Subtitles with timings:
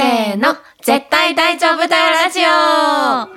[0.00, 3.28] せーの、絶対大丈夫だよラジオ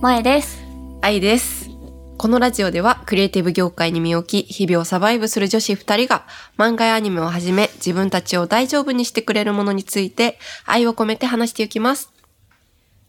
[0.00, 0.60] 萌えです。
[1.00, 1.70] 愛です。
[2.18, 6.26] このラジオではクリエイティブ業界に身を置き、日々をサバイブする女子二人が
[6.58, 12.12] 漫画やアニメをはじめ自分たちを大丈夫にしてくれるものについて愛を込めて話していきます。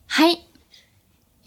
[0.06, 0.46] はい。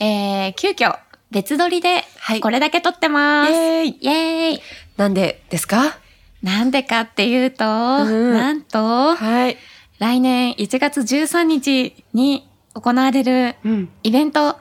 [0.00, 0.96] えー、急遽、
[1.30, 3.52] 別撮りではい、これだけ撮ってます。
[3.52, 4.60] イエーイイエーイ
[4.96, 5.98] なんでですか？
[6.42, 7.64] なんでかっていうと、
[8.04, 9.56] んなんと、はい。
[9.98, 13.88] 来年1月13日に行われるうん。
[14.04, 14.56] イベント、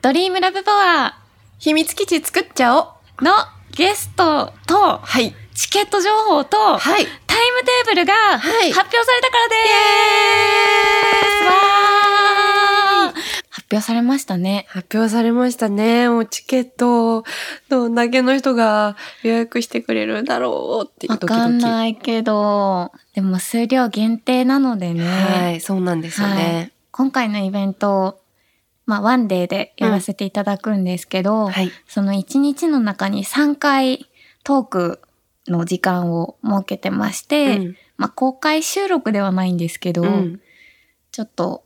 [0.00, 1.18] ドリームラブパワ
[1.58, 2.86] 秘密基地作っちゃおう。
[3.20, 3.32] ーの
[3.72, 5.34] ゲストと、はい。
[5.54, 7.06] チケット情報と、はい。
[7.26, 9.58] タイムテーブルが発はい表されたからでー
[11.38, 12.23] す、わー
[13.64, 14.66] 発表されましたね。
[14.68, 16.08] 発表されましたね。
[16.08, 17.24] もうチケット、
[17.70, 21.18] どんだけの人が予約してくれるんだろうっていうわ。
[21.18, 25.04] かんないけど、でも数量限定なのでね。
[25.04, 26.72] はい、そうなんですよはいね。
[26.90, 28.20] 今回のイベント、
[28.86, 31.70] まあ、ワンデーでやらせていただくんですけど、はい。
[31.88, 34.10] その1日の中に3回
[34.44, 35.00] トーク
[35.48, 40.40] の時間を設けてまして、うんまあ、公開収録ではないんですけど、うん
[41.14, 41.63] ちょっと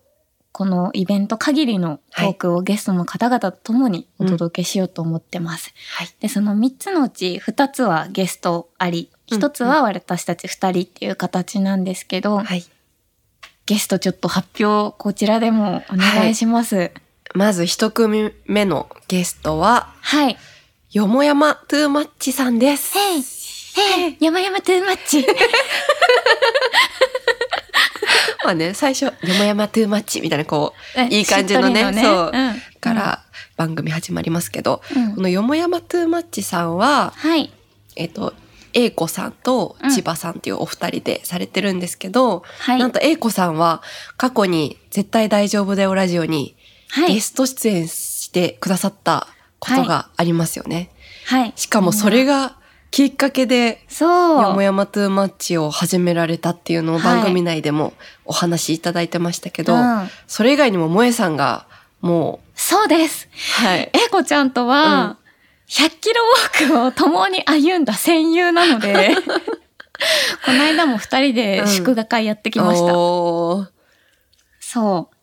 [0.59, 5.73] このイベント限りのトークをゲストの方々と共にお届けしようと思ってます。
[5.97, 6.09] はい。
[6.19, 12.65] で、その3つのうち2つはゲストあり、うん1つは私たち2人っていう形なんですけど、はい。
[13.67, 16.91] ゲストちょっと発表こちらでもお願いします。
[17.35, 20.37] まず一組目のゲストは、はい。
[20.91, 22.99] よもやまトゥーマッチさんです。
[22.99, 23.23] へい
[23.79, 25.25] へい山々トゥーマッチ
[28.49, 33.25] まあね、最初、よもやまトゥーマッチみたいなこう、いい感じのね、しっとりそう、うんから
[33.57, 37.53] 番組始まりますけど、うんこのよもやまトゥーマッチさんは、はい。
[37.97, 38.33] えっと、
[38.73, 42.79] 英子さんと千葉さんっていうお二人でされてるんですけど、はい。
[42.79, 43.83] なんと英子さんは
[44.17, 46.57] 過去に絶対大丈夫だよラジオに
[46.89, 47.21] はいゲ。
[47.21, 49.27] スト出演してくださった
[49.59, 50.91] ことがありますよね。
[51.27, 51.53] はい。
[51.57, 52.57] しかもそれが
[52.91, 54.43] きっかけでそう。
[54.43, 57.93] よもやまトゥーマッチを始められたっていうのを番組内でも
[58.25, 61.67] お話しいただいてましたけど、うんそれ以外にも萌えさんが
[62.01, 63.29] もそうです。
[63.61, 63.91] う、はい。
[63.93, 65.17] えこちゃんとうんは、
[65.69, 66.23] 100キロ
[66.67, 69.15] ウォークを共に歩んだ戦友なので、
[70.45, 72.99] この間も二人で祝賀会やってきました。
[72.99, 73.69] おー
[74.61, 75.17] そう。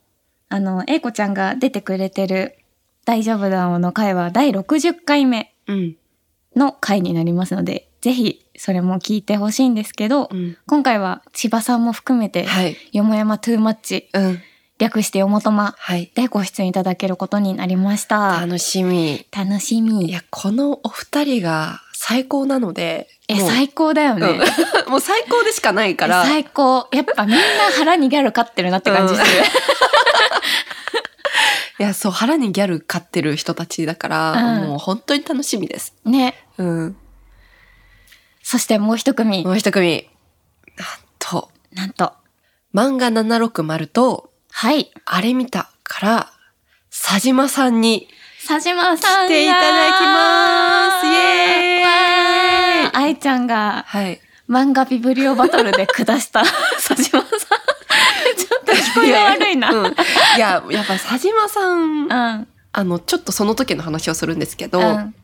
[0.50, 2.58] あの、えいこちゃんが出てくれてる
[3.06, 5.96] 大丈夫だよの回は第60回目うん。
[6.56, 10.58] の回になりますので、ぜひそれも聞いてほしいんですけど、うん。
[10.68, 12.78] 今回は千葉さんも含めて、はい。
[12.92, 14.40] よもやまトゥーマッチ、うん。
[14.78, 16.12] 略してよもとまはい。
[16.16, 18.42] でご出演いただけることになりました。
[18.42, 19.26] 楽しみ。
[19.36, 20.10] 楽しみ。
[20.10, 24.28] いや、このお二人が最高なので、え、最高だよね。
[24.28, 24.38] うん
[24.92, 26.88] もう最高でしかないから、最高。
[26.92, 27.42] やっぱみんな
[27.76, 29.28] 腹にギャル飼ってるなって感じする。
[31.80, 35.94] いや、そう、腹にギャル飼ってる人たちだから、うんもう本当に楽しみです。
[36.06, 36.45] ね。
[36.58, 36.98] うん。
[38.44, 39.44] そしてもう一組。
[39.44, 40.08] もう一組。
[40.78, 40.88] なん
[41.20, 42.14] と、なんと。
[42.74, 44.92] 漫画760と、はい。
[45.06, 46.32] あれ見たから、
[46.90, 48.08] 佐島さんに
[48.48, 54.22] 佐島さんが来ていただきますイエーイ愛ちゃんがはい。
[54.48, 56.44] 漫画ビブリオバトルで下した
[56.88, 57.30] 佐島さん。
[58.38, 59.72] ちょっと聞こえが悪いな。
[59.72, 59.86] うん。
[59.88, 59.90] い
[60.38, 62.10] や、やっぱ佐島さん、うん。
[62.10, 65.16] あの、ちょっとその時の話をするんですけど、うん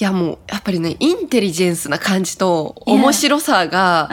[0.00, 4.08] いやもう、やっぱりね、インテリジェンスな感じと、面白さが、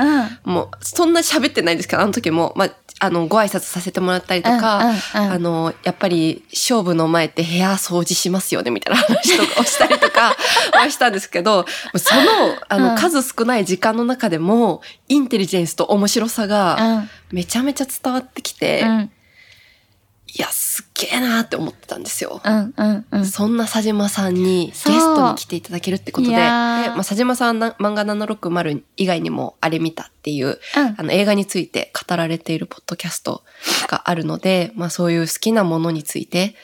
[0.45, 0.53] うん。
[0.53, 2.69] もう、そんな喋ってないんですけど、あの時も、まあ、
[3.01, 10.35] あの、ご挨拶させてもらったりとか、うんうんうんあの、やっぱり、勝負の前って部屋掃除しますよね、みたいな話とかをしたりとか
[10.73, 12.21] はしたんですけど、その、
[12.67, 17.09] あの、うん数少ない時間の中でも、インテリジェンスと面白さが、うん。
[17.31, 19.11] めちゃめちゃ伝わってきて、うん。
[20.37, 22.41] いや、すっげえなーって思ってたんですよ。
[22.43, 22.73] うん。
[22.75, 23.05] うん。
[23.09, 23.25] うん。
[23.25, 33.43] そんな佐島さんにゲストに来ていただけるってことで、いでまあ、佐島さんな漫画760以外にもあれ見たっていう、うんあの映画について語られているポッドキャスト
[33.87, 36.55] があるので、まあそういう好きなものについて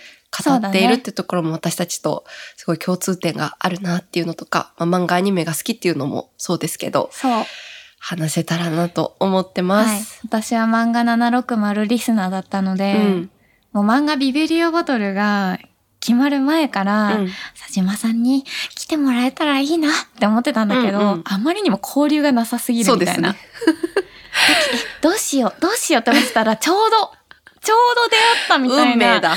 [0.46, 2.26] 語っているってところも私たちと
[2.58, 7.46] すごい共通点があるなっていうのとか、まあ、漫画アニメが好きっていうのもそうですけど、そう。
[8.04, 10.22] 話せたらなと思ってまはいす。。
[10.26, 13.32] 私は漫画760リスナーだったので、うん。
[13.72, 15.60] もう漫画ビビリオバトルが
[16.00, 18.44] 決まる前から、うん佐島さんに
[18.76, 23.32] 来てもらえたらいいなって思ってたんだけど、うんうんあまりにも交流がなさすぎるみたいな。
[23.32, 23.38] ね
[24.04, 27.12] えどうしよう、どうしようって思ってたら、ちょうど、
[27.62, 28.92] ちちょうど出会ったみたいな。
[28.94, 29.30] 運命だ。
[29.30, 29.36] 運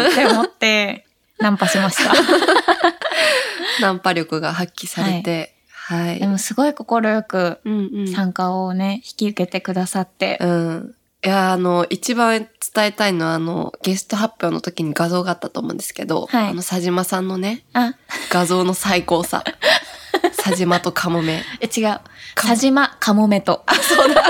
[0.00, 1.06] 命じゃんって思って、
[1.38, 2.14] ナンパしました。
[3.82, 5.54] ナンパ力が発揮されて。
[5.72, 6.20] はい。
[6.20, 8.08] でもすごい快くうんうん。
[8.08, 10.38] 参加をね、引き受けてくださって。
[10.40, 10.94] うん。
[11.24, 17.94] いや、あの、一番伝えたいのは、あの、ゲスト発表の時に画像があったと思うんですけど、はいあの、佐島さんのね、あ、
[18.30, 19.42] 画像の最高さ。
[20.36, 21.42] 佐島とカモメ。
[21.60, 22.00] え、違う。
[22.34, 23.62] 佐島かもめと。
[23.66, 24.22] あ、そうだ。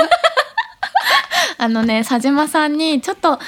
[1.59, 3.39] あのね、佐島さんに、ちょっと、あ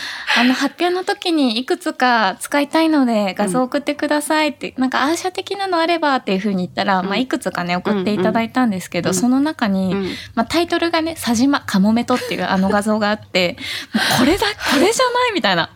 [0.44, 7.06] の、発表の時にいくつか使いたいので、画像送ってくださいって、なんか、アーシャ的なのあればっていう風に言ったら、うん。
[7.06, 10.04] まあ、いくつかね、送っていただいたんですけど、うんその中に、うん。
[10.34, 13.56] まあ、タイトルがね、佐島かもめとっていうあの画像があって、
[13.94, 15.70] もうこれだ、これじゃないみたいな。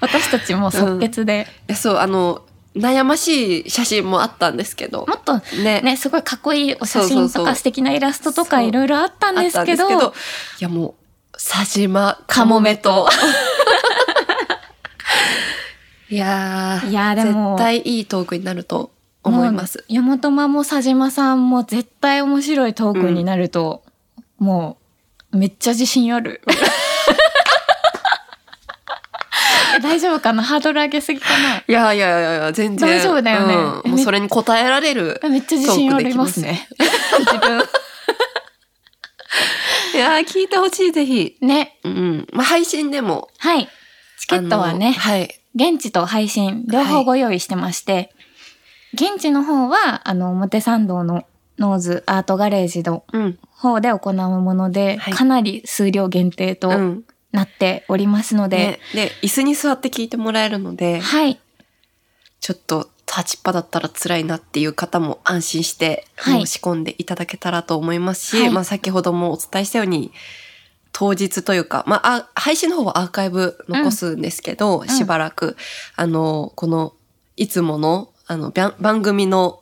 [0.00, 2.42] 私たちも即決で、えそう、あの、
[2.76, 5.80] 悩ましい写真もあったんですけど、もっとね。
[5.80, 10.02] ね、すごいかっこいいお写真とか素敵なイラストとかいろいろあったんですけど、い
[10.58, 10.94] やもう、
[11.46, 13.06] 佐島かもめと。
[16.08, 18.92] いやー、いやーでも絶対いいトークになると
[19.22, 19.78] 思います。
[19.78, 23.82] もう山本も佐島さんも絶対面白いトークになると、
[24.38, 24.78] も
[25.32, 26.40] うめっちゃ自信ある。
[29.76, 30.42] え大丈夫かな？
[30.42, 31.56] ハードル上げすぎかな？
[31.58, 32.88] いやいやいやいや、全然。
[32.88, 35.20] 大丈夫だよねうんもうそれに応えられる。
[35.24, 36.68] めっちゃ自信ありますね。
[37.20, 37.62] 自分。
[39.94, 41.36] いやー、聞いてほしい、ぜひ。
[41.40, 41.78] ね。
[41.84, 42.26] うん。
[42.32, 43.28] まあ、配信でも。
[43.38, 43.68] はい。
[44.18, 45.28] チケットはね、はい。
[45.54, 48.12] 現地と配信両方ご用意してまして、
[48.94, 51.24] 現地の方は、あの、表参道の
[51.58, 53.38] ノーズアートガレージのうん。
[53.50, 57.04] 方で行うもので、はいかなり数量限定とうん。
[57.32, 61.40] なっておりますので、で、で、椅子に座って聞いてもらえるので、はい。
[62.40, 70.12] ちょっと立ちっぱだったら辛いなっていう方も安心してはい申し込んでいただけたらと思いますし、はいまあ先ほどもお伝えしたように、
[70.94, 75.56] 当日というか、まあ、あ配信の方はアーカイブ残すんですけど、んしばらく、
[75.96, 76.94] あの、この、
[77.36, 79.60] いつもの、あの、番組の、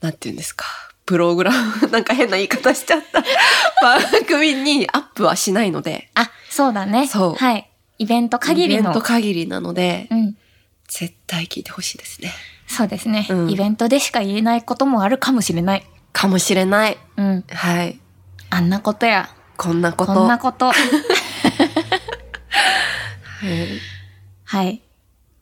[0.00, 0.64] なんていうんですか、
[1.04, 3.24] プログラム、 なんか変な言い方しちゃった、
[3.82, 7.08] 番組にアップはしないので、あ、そうだね。
[7.08, 7.68] そうはい。
[7.98, 9.02] イベント限りのイベント。
[9.02, 10.36] 限りなので、うん。
[10.86, 12.32] 絶対聞いてほしいですね。
[12.72, 15.86] そうですね、うんイベントでしか言えないこともあるかもしれない。
[16.12, 16.96] かもしれない。
[17.16, 17.44] うん。
[17.48, 18.00] はい。
[18.48, 20.14] あんなことや、こんなこと。
[20.14, 20.66] こんなこと。
[20.72, 20.72] は
[23.42, 23.68] い
[24.44, 24.82] はい。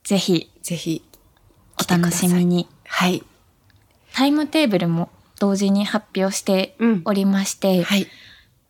[0.05, 1.05] ぜひ、ぜひ、
[1.79, 2.69] お楽しみに。
[2.87, 3.23] はい。
[4.12, 7.03] タイムテーブルも同時に発表してうん。
[7.05, 8.06] おりまして、はい。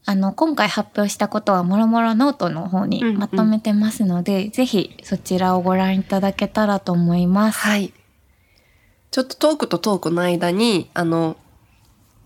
[0.06, 7.58] あの、今回発表したことはもろもろノートの方にうんうんまとめてますので、ぜひそちらをご覧いただけたらと思います。
[7.58, 7.92] はい。
[9.10, 11.36] ちょっとトークとトークの間に、あの、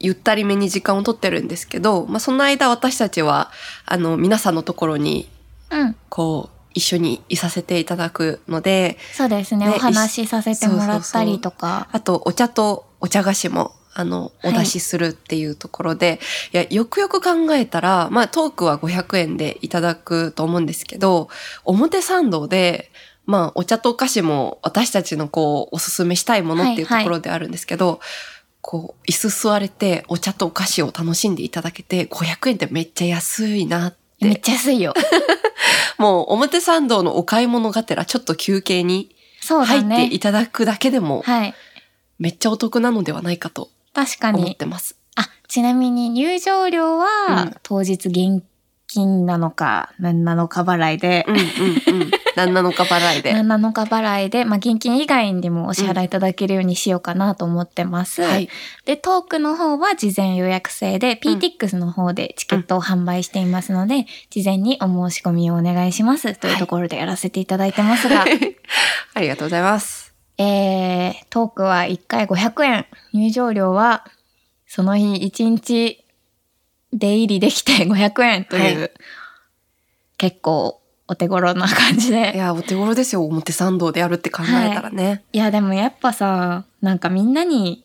[0.00, 3.50] ゆったりめに時間をとってるんですけど、まあ、その間私たちは、
[3.86, 5.28] あの、皆さんのところに、
[5.70, 5.96] うん。
[6.10, 9.66] こう、一緒にいさせていただくので、そうですね。
[9.66, 11.88] ねお話しさせてもらったりとか。
[11.92, 16.20] あと、お茶とお茶菓子も、あの、おはい出しするっていうところで、
[16.52, 21.28] い、や、よくよく考えたら、まあ、トークは500円でいただくと思うんですけど、
[21.64, 22.90] 表参道で、
[23.26, 28.00] まあ、お茶とお菓子も私たちのこう、おすすめしたいものっていうところであるんですけど、
[28.60, 33.94] こう、椅子座れて、お茶とお菓子を楽しんでいただけて、500円ってめっちゃ安いなっ。
[34.20, 34.94] めってちゃ安いよ。
[35.98, 40.08] もう、表参道のお買い物がてら、ちょっと休憩に入っ。
[40.08, 41.54] ていただくだけでも、はい。
[42.18, 44.56] めっちゃお得なのではないかと確か思っに。
[44.56, 44.96] てます。
[45.16, 48.42] あ、ちなみに入場料うんは当日現
[48.94, 52.10] 金なのか何なのか払いで、うんうんうん。
[52.36, 53.32] 何なのか払いで。
[53.34, 58.22] 何なのか払いで、まあ、現金以外にもお支払いいただけるようにしようかなと思ってます。
[58.22, 58.48] はい。
[58.84, 68.24] で、トークの方は事前予約制で、うん PTX の方でチケットを販売していますので、事前にお申し込みをお願いしますというところでやらせていただいてますが、
[69.14, 70.14] ありがとうございます。
[70.38, 74.04] えー、トークは1回500円、入場料は
[74.66, 76.03] その日1日
[76.94, 78.90] 出入りできて 500円という、はい
[80.16, 82.36] 結構お手頃な感じいで。
[82.36, 83.26] や、お手頃ですよ。
[83.26, 85.22] 表参道でやるって考えたらね。
[85.32, 87.84] いやでもやっぱさ、なんかみんなに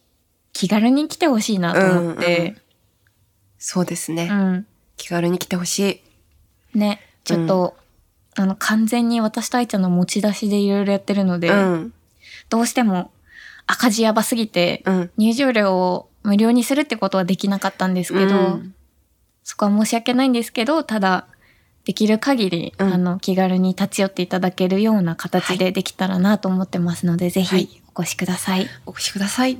[0.54, 2.56] 気軽に来てほしいなと思って、
[3.58, 4.30] そうですね。
[4.32, 6.02] うん、気軽に来てほし
[6.74, 6.78] い。
[6.78, 7.76] ね、ちょっと、
[8.36, 11.94] あの完全に私と愛ちゃんの持ち出しでいろいろやってるので、うん。
[12.50, 13.12] どうしても
[13.68, 15.12] 赤字やばすぎて、うん。
[15.18, 18.76] 入場料を無料にするってことはできなかったんですけど、うん
[19.50, 21.26] そこは申し訳ないんですけど、ただ、
[21.84, 28.68] できる限り、うんあの、気軽に立ち寄っていただけるような形でできたらなと思ってますので、ぜはいひお越しください。
[28.86, 29.60] お越しください。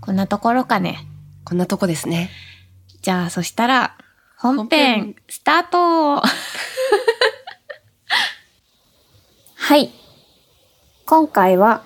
[0.00, 1.06] こんなところかね？
[1.44, 2.30] こんなとこですね。
[3.00, 3.96] じゃあ、そしたら、
[4.36, 6.16] 本編、スタート
[9.54, 9.92] はい。
[11.06, 11.84] 今回は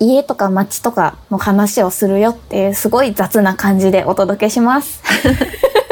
[0.00, 5.02] 家とか街とかの話をするよっていうすごい雑な感じでお届けします。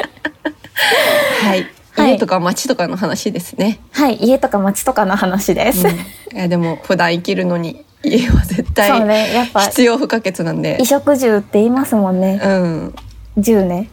[1.43, 1.63] はい。
[1.95, 3.79] はい家とか街とかの話ですね。
[3.93, 4.17] はい。
[4.17, 5.87] 家とか街とかの話です。
[5.87, 5.97] うんい
[6.35, 9.35] やでも普段生きるのに家は絶そう対ね。
[9.35, 10.87] やっぱ必要不可欠なんで衣。
[10.87, 12.41] 食住って言いますもんね。
[12.43, 12.95] うん。
[13.37, 13.91] 住ね。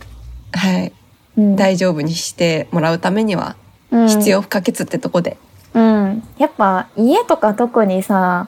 [0.53, 0.93] はい。
[1.37, 1.55] うん。
[1.57, 3.57] 大丈夫にしてもらうためには
[3.91, 5.37] うん必要不可欠ってとこで。
[5.73, 6.23] うん。
[6.37, 8.47] やっぱ家とか特にさ、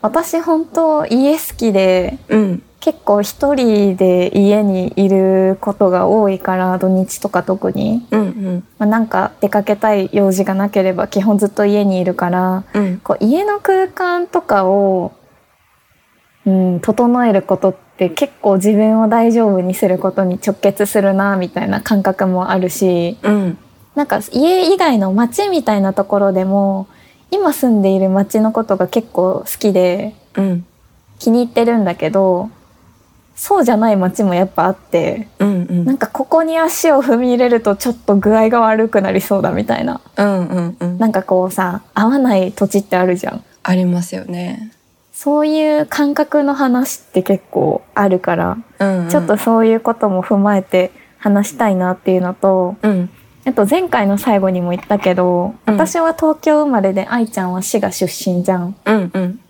[0.00, 2.62] 私本当家好きで、うん。
[2.82, 8.04] 結構一人で家にいることが多いから、土日とか特に。
[8.10, 12.98] うんうんまあ、なんか出かけたい用事がなければ基本ずっと家にいるから、うん。
[12.98, 15.12] こう家の空間とかを、
[16.44, 23.58] うん、整えることって結構自分を大丈夫にすることに直結するな、みたいな感覚もあるし、うん。
[23.94, 26.88] なんか家以外の街みたいなところでも、
[27.30, 30.66] 今住んでいる街のことが結構好きでうん。
[31.20, 32.50] 気に入ってるんだけど、
[33.42, 35.84] そうじゃない街もやっぱあって、うんうん。
[35.84, 40.00] なんかここに足を踏み入れるとちょっと具合が悪くなりそうだみたいな。
[40.16, 40.98] うんうんうん。
[40.98, 43.44] なんかこうさ、合わない土地ってあるじゃん。
[43.64, 44.70] ありますよね。
[45.12, 49.10] そういう感覚の話って結構あるから、うん、うん。
[49.10, 53.10] ちょっとそういうことも踏まえて話したいなっていうのと、うん。
[53.44, 58.76] あと前回の最後にも言ったけど、うん私は東京生まれで愛ちゃんは滋賀出身じゃん。
[58.84, 59.40] うんうん。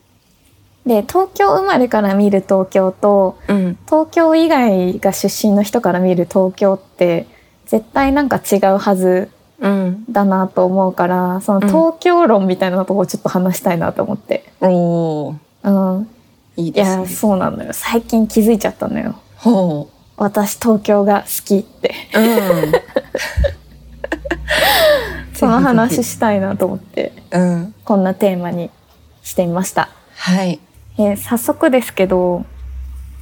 [0.86, 3.78] で、東京生まれから見る東京と、うん。
[3.86, 7.26] 東京以外が出身の人から見る東京って、
[7.66, 10.04] 絶対なんか違うはずうん。
[10.10, 14.52] だなと思うから、その東京論みたいなところをちょっと話したいなと思って。
[14.60, 15.36] おー。
[15.62, 16.08] うん。
[16.56, 17.06] いや、いいですね。
[17.06, 17.70] そうなのよ。
[17.72, 19.14] 最近気づいちゃったのよ。
[19.36, 21.94] ほ私東京が好きって。
[22.14, 22.20] う。
[22.20, 22.72] うん。
[25.34, 27.74] その話ぜしたいなと思って、ひうん。
[27.84, 28.70] こんなテーマに
[29.22, 29.88] してみました。
[30.16, 30.58] はい。
[30.98, 32.44] えー早速ですけど、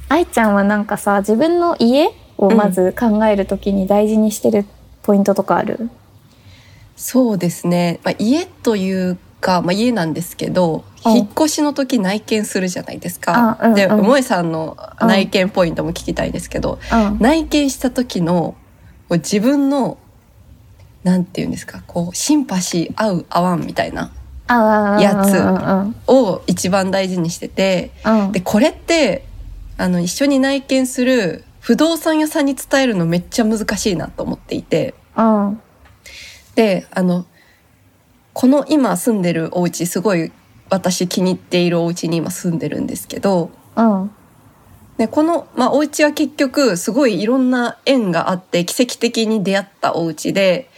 [0.09, 4.65] 愛ちゃんはなんかさ、自分の家をまず考えるときに大事にしてる
[5.03, 5.89] ポイントとかある、
[6.95, 7.99] そうですね。
[8.03, 11.17] まあ、家というか、まあ、家なんですけど、うん。
[11.17, 13.57] 引っ越しの時内見するじゃないですか。
[13.75, 14.05] で、あうんうん。
[14.05, 18.55] 萌えさんの内見ポイントも聞きたいんですけど、うん、内見した時の
[19.09, 19.97] 自分の
[21.03, 24.11] なんていうんですかこうシンパシー合う合わんみたいな
[24.99, 27.91] やつを一番大事にしてて
[28.31, 29.25] でこれって
[29.77, 34.95] あの一緒に内見する不動産屋さんに伝えるのめっちゃ難しいなと思っていて。
[35.15, 35.61] うん。
[36.55, 37.25] であの
[38.33, 40.31] この今住んでるお家すごい
[40.69, 44.11] 私気に入っているお家に今住んでるんですけどうん。
[44.97, 50.69] でこの、まあ、お家は結局すごいいろんな縁があって奇跡的に出会ったお家で、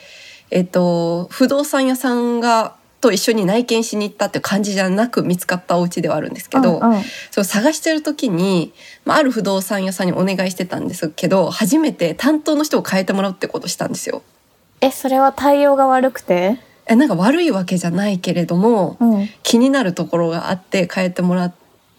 [0.50, 8.74] えっと、不動産屋さんがと一緒に内見しに行ったって感じじゃなく見つかったお家ではあるんですけど、うんうんそう探してる時に、
[9.06, 14.22] まあ、ある不動産屋さんにお願いしてたんですけど初めて担当の人を変えてもらうってことをしたんですよ。
[14.82, 16.60] え、それは対応が悪くて？
[16.86, 19.30] えなんか悪いわけじゃないけれども、うん。
[19.44, 21.54] 気になるところがあって変えてもらっ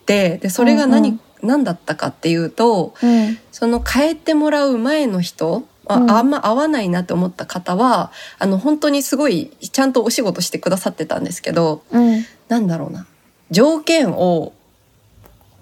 [0.07, 3.39] てでそれが何,、うん何だったかっていうとうん。
[3.53, 6.11] その変えてもらう前の人あ,、うん。
[6.11, 12.25] あんま合わないなって思った方はあの本当にすごいちゃんとお仕事してくださってたんですけどうん。
[12.49, 13.07] なんだろうな。
[13.51, 14.53] 条件を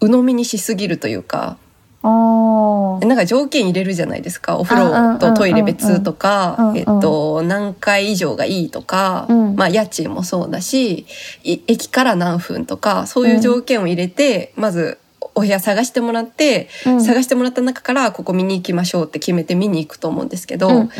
[0.00, 1.56] 鵜呑みにしすぎるというか。
[2.04, 4.58] なんか条件入れるじゃないですか。
[4.58, 6.76] お風呂とトイレ別とうんか、うん。
[6.76, 9.54] えっと、何回以上がいいとか、うん。
[9.54, 11.06] まあ家賃もそうだし
[11.44, 14.98] い駅から何分とかそういう条件を入れて、まず
[15.34, 17.00] お部屋探してもらって、うん。
[17.02, 20.90] 探してもらった中からここ見に行きましょうって決めて見に行くと思うんですけど、うん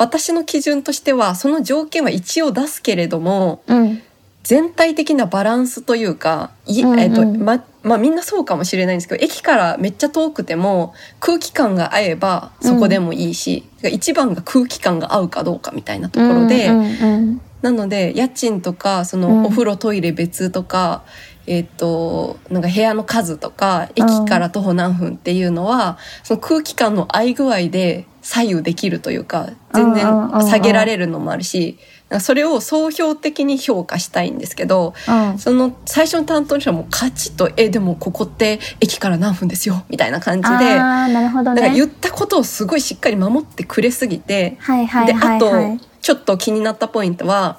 [0.00, 3.78] 私の基準としてはその条件は一応出すけれどもうん。
[3.78, 4.02] うん。
[4.44, 7.00] 全体的なバランスというか、いうんうん。
[7.00, 19.22] えっとままあみんなそうかもしれないんですけど駅からめっちゃ遠くても空気感が合えばそこでもいいし、一番が空気感が合うかどうかみたいなところで、うんうんなので家賃とかそうん。
[19.22, 21.02] のお風呂トイレ別とか、
[21.48, 31.78] えっ、となんか部屋の数とかうん駅から徒歩何分っていうのはその空気感の合い具合で左右できるというか全然下げられるのもあるし
[32.20, 40.56] それを総評的に評価したいんですけどうんその最初の担当者もカチッと「えでもここって駅から何分ですよ」みたいな感じで。
[40.78, 41.62] なるほどね。
[41.62, 45.78] か言ったことをすごいしっかり守ってくれすぎて、はいはいであと。
[46.00, 47.58] ちょっと気になったポイントは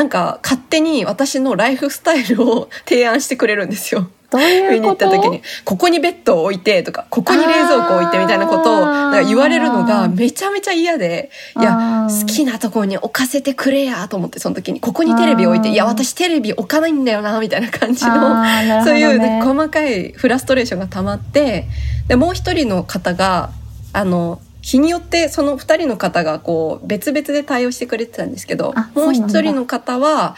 [0.00, 4.08] なんか勝手に私のライフスタイルを提案してくれるんですよ。
[4.30, 8.78] どういう見に行った時に、ここにベッドを置いてとか、ここに冷蔵庫を置いてみたいなこと。
[8.78, 11.30] をなんか言われるのがめちゃめちゃ嫌で、
[11.60, 18.82] いや、好きなところに置かせてくれやと思って、その時に、ここにテレビ置いて、いや、私テレビ置かないんだよな、みたいな感じの、ね。
[18.86, 21.66] そういう、ね、細かいフラストレーションが溜まって、
[22.08, 23.50] で、もう一人の方が、
[23.92, 29.40] あの、日によってその二人の方がこう別々で対応してくれてたんですけどあもう一そうなんだ。
[29.42, 30.36] 人の方は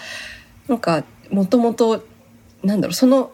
[0.69, 2.05] なんかもともと
[2.63, 3.33] なんだろうその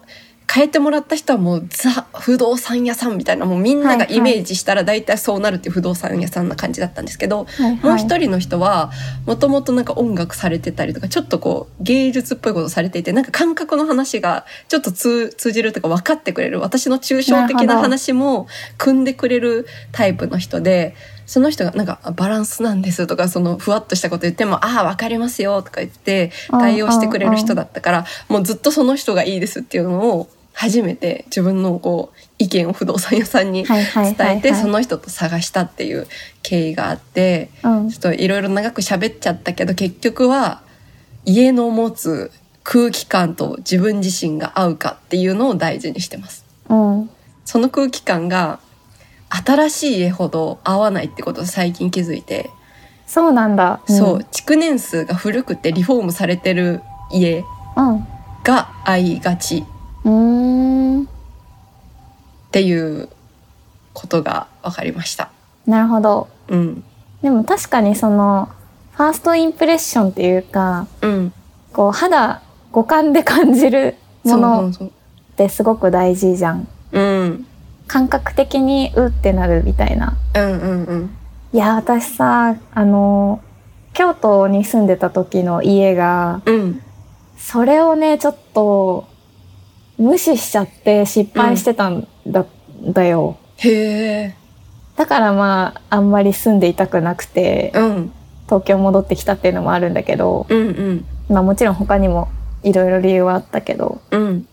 [0.59, 7.77] 変えてもらった人はもうザ不動産屋さんみたいなもうみんながイメージしたら大体そうなるっていう不動産屋さんな感じだったんですけど、はいはい。
[7.77, 8.91] もう一人の人は
[9.25, 16.59] もともとなんか音楽されてたりとかちょっとこう芸術っぽいことされていてなんか感覚の話がちょっと通通じるとか分かってくれる。
[16.59, 18.49] 私の抽象的な話も
[18.79, 30.29] 組んでくれるタイプの人でその人がなんかあバランスなんですとかそのふわっとしたこと言ってもああ分かりますよとか言って対応してくれる人だったからもうずっとその人がいいですっていうのを
[30.61, 33.85] 初めて自分のこう意見を不動産屋さんに伝
[34.39, 36.09] えてその人と探したっていう
[36.43, 37.91] 経緯があってうん。
[37.91, 40.61] ちょっといろいろ長く喋っちゃったけど結局は
[41.25, 42.33] 家の持つ
[42.65, 46.45] 空気感と自分自身が合うかっていうのを大事にしてます。
[46.69, 47.11] うん。
[47.45, 48.59] その空気感が
[49.31, 52.51] 新しい家ほど合わないってことを最近気づいて、
[53.07, 53.81] そうなんだ。
[53.87, 56.81] そう築年数が古くてリフォームされてる
[57.13, 57.45] 家
[57.77, 58.07] うん。
[58.43, 59.65] が合いがち
[60.05, 61.03] うーん。
[61.03, 61.07] っ
[62.51, 63.09] ていう
[63.93, 65.31] ことが分かりました。
[65.67, 66.29] なるほど。
[66.49, 66.85] うん、
[67.23, 68.49] でも確かにその
[68.93, 71.33] ファーストインプレッションっていうかうん、
[71.73, 74.69] こう肌五感で感じるもの。
[74.71, 74.73] っ
[75.39, 76.67] てすごく大事じゃん。
[76.91, 77.47] うん、
[77.87, 80.17] 感覚的にうってなるみたいな。
[80.35, 81.11] うん、うん、うん。
[81.53, 83.41] いや私さあの
[83.95, 86.83] 京都に住んでた時の家がうん、
[87.39, 89.07] それをねちょっと
[89.99, 92.47] 無視しちゃって失敗してたんだ,、
[92.83, 93.37] だよ。
[93.57, 94.35] へえ、
[94.97, 98.13] だからまああんまり住んでいたくなくてうん、
[98.47, 102.29] 東京戻ってきたっていうのもあるんだけどうん、うん、まあもちろん他にも
[102.63, 104.47] いろいろ理由はあったけどうん、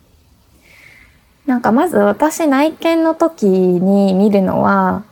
[1.46, 5.04] なんかまず私内見の時に見るのは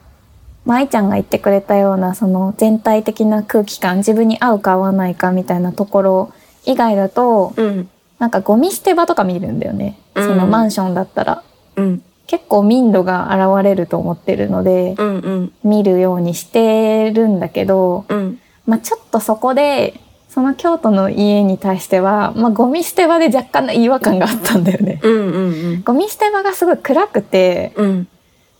[0.65, 6.33] 舞ちゃんが言ってくれたようなその全体的な空気感自分に合うか合わないかみたいなところ
[6.65, 7.89] 以外だとうん、
[8.23, 10.23] なんかゴミ捨て場とか見るんだよね、うん。
[10.23, 11.43] そのマンションだったら。
[11.75, 25.01] うん、結構民度が現れると思ってるのでうん、うん、見るようにしてるんだけど、うん、まあ、ちょっとそこでその京都の家に対しては、まあ、ゴミ捨て場で若干の違和感があったんだよね。
[25.03, 28.07] うん、うん、ゴミ捨て場がすごい暗くてうん、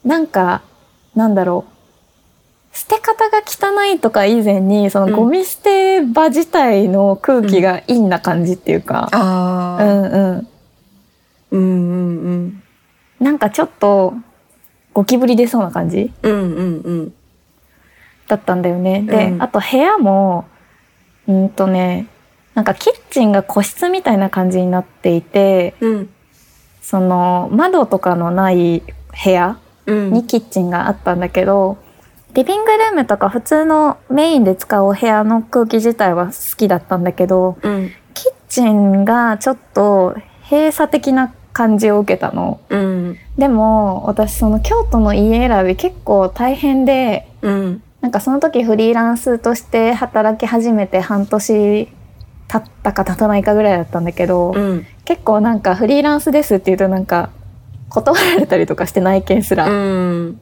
[0.03, 0.61] なんか
[1.15, 1.72] なんだろう
[2.73, 10.47] 捨て方が汚いとか以前にそのゴミ捨て場自体の空気が陰な感じっていうか、うんうん、
[11.51, 12.63] うん、うん、うん、
[13.19, 14.15] なんかちょっと
[14.91, 17.13] ゴキブリ出そうな感じうん、うん、うん、
[18.27, 19.03] だったんだよね。
[19.03, 19.41] で、うん。
[19.41, 20.45] あと部屋も
[21.27, 22.07] うんとね
[22.55, 26.09] なんかキッチンが個室みたいな感じになっていてうん、
[26.81, 28.81] その窓とかのない
[29.23, 31.77] 部屋うん、にキッチンがあったんだけど、
[32.33, 40.15] リビングルームとか普通のメインで使うお部屋の空気自体は好きだったんだけど、うん、キッチンがちょっと
[40.49, 42.59] 閉鎖的な感じを受けたの。
[42.69, 51.87] うん、でも私その京都の家選び結構大変で、うん、なんかその時フリーランスとして働き始めて半年
[52.47, 57.29] 経ったか経たないかぐらいだったんだけど、うん、結構なんかフリーランスですって言うとなんか
[57.89, 59.69] 断られたりとかして内見すら。
[59.69, 60.41] うん、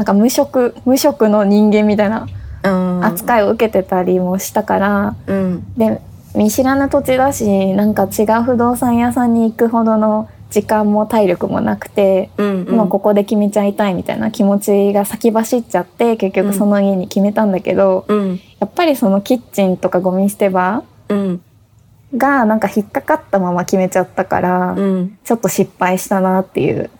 [0.00, 2.26] なんか無職無職の人間みたいな
[2.62, 6.00] うん、扱いを受けてたりもしたから、うん、で
[6.34, 21.42] 見知らぬ土地だしなんか違う不動産屋さんに行くほどの時間も体力もなくて、うん、もうここで決めちゃいたいみたいな気持ちが先走っちゃって結局その家に決めたんだけど、うん、やっぱりそのキッチンとかゴミ捨て場うん、
[22.16, 26.90] がなんか引っかかったまま決めちゃったから、うん、ちょっと失敗したなっていう。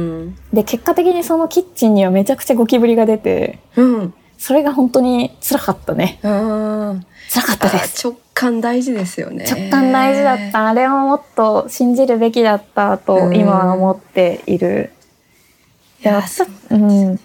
[0.00, 6.18] うん、で結果的にそのキッチンにはめちゃくちゃゴキブリが出てうん、それが本当に辛かったね。
[6.22, 8.06] ああ、辛かったです。
[8.06, 9.44] 直感大事ですよね。
[9.44, 10.50] 直感大事だっ。
[10.50, 10.68] た。
[10.68, 14.92] あれをもっと信じるべきだったとうん今は思っている。
[16.02, 16.22] いや、
[16.70, 17.20] でもうん。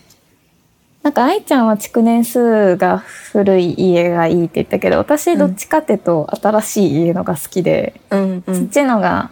[1.04, 9.32] なんか愛ちゃんは築年数が古い家がいいって言ったけど、私どっちかっていうと新しい家のが好きで、うん、うそっん、ちのが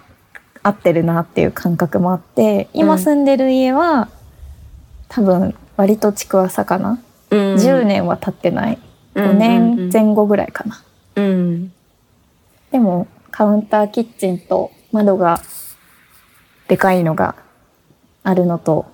[0.64, 4.10] 合ってるなっていう感覚もあって、今住んでる家は
[5.10, 7.02] 多分割と築浅かな。
[7.30, 8.76] うん、10年は経ってない。
[8.76, 10.84] うん5年前後ぐらいかな。
[11.18, 11.72] うん、
[12.72, 15.40] でもカウンターキッチンと窓が
[16.68, 17.36] でかいのが
[18.24, 18.88] あるのと、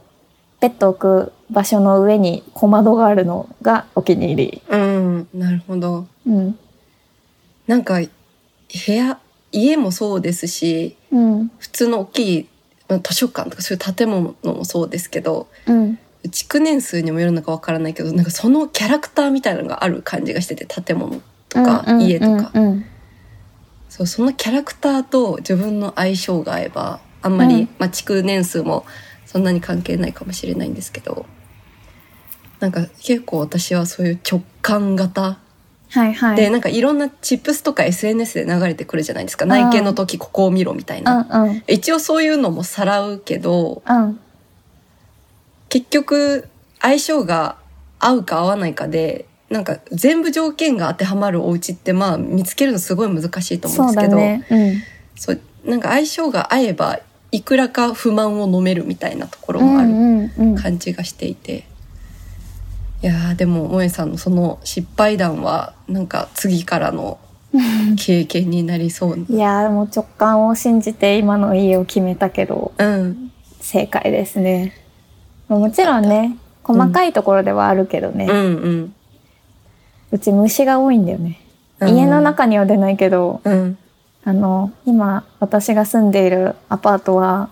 [0.59, 4.61] ベッド置く場所の上に小窓があるのがお気に入り。
[4.69, 6.07] うん、なるほど。
[6.27, 6.57] うん。
[7.67, 8.07] なんか、部
[8.91, 9.19] 屋、
[9.51, 11.51] 家もそうですし、うん。
[11.59, 12.47] 普通の大きい
[12.87, 15.99] まあ図書館とかそういう建物もそうですけど、うん。
[16.31, 22.51] 築年数にもよるのかわからないけど、なんかそのキャラクターみたいなのがある感じがしてて、建物とかうん家とか。
[22.53, 22.85] うんうん
[23.89, 28.85] そう、そのキャラクターと自分の相性が合えば、あんまり、うんまあ、築年数も
[29.25, 31.25] そんなに関係ないかもしれないんですけど、
[32.59, 35.39] なんか結構私はそういう直感型
[35.89, 36.35] はいはい。
[36.35, 39.45] で、なんかいろんなチップスとか SNS で流れてくるじゃないですか。
[39.45, 41.27] 内見の時ここを見ろみたいな。
[41.29, 41.63] うんうん。
[41.67, 44.19] 一応そういうのもさらうけど、うん。
[45.69, 46.47] 結局
[46.79, 47.57] 相性が
[47.99, 54.45] 合うか合わないかで、なんか全部条件が当てはまるお家ってまあ見つけるのすごい難しいと思うんそうですけど、だね。
[54.49, 54.73] うん。
[55.15, 56.99] そうなんか相性が合えば
[57.31, 59.89] いくらか不満を飲めるみたいなところもある。
[60.61, 61.65] 感じがしていて、
[63.01, 67.17] いやーでも萌えさんのその失敗談はなんか次からの
[67.97, 69.17] 経験になりそう。
[69.17, 69.23] な。
[69.27, 73.31] いやーもう直感を信じて今の家を決めたけどうん、
[73.61, 74.73] 正解ですね。
[75.47, 78.93] もちろんね細かいところではあるけどね、うんうん。
[80.11, 81.39] うち虫が多いんだよね。
[81.79, 81.95] うん。
[81.95, 83.77] 家の中には出ないけど、うん。
[84.25, 87.49] あの今私が住んでいるアパートは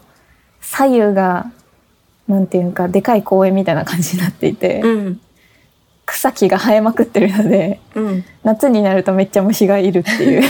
[0.59, 1.49] 左右が
[2.27, 5.21] なんていうかでかい公園みたいな感じになっていて、うん
[6.07, 8.25] 草木が生えまくってるのでうん。
[8.43, 10.41] 夏になるとめっちゃ虫がいるっていう。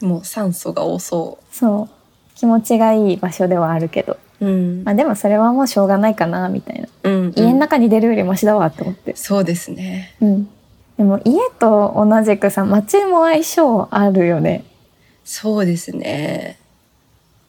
[0.04, 1.88] もう酸素が多そそう。
[2.36, 4.46] 気持ちがいい場所ではあるけど、う。
[4.46, 4.84] うん。
[4.84, 6.88] まあ、でもそれはもうしょうがないかなみたいな。
[7.02, 10.14] うん家の中に出るよりマシだわって思って、そうですね。
[10.20, 10.48] うん、
[10.98, 14.64] でも家と同じくさ街も相性あるよね。
[15.24, 16.58] そうですね。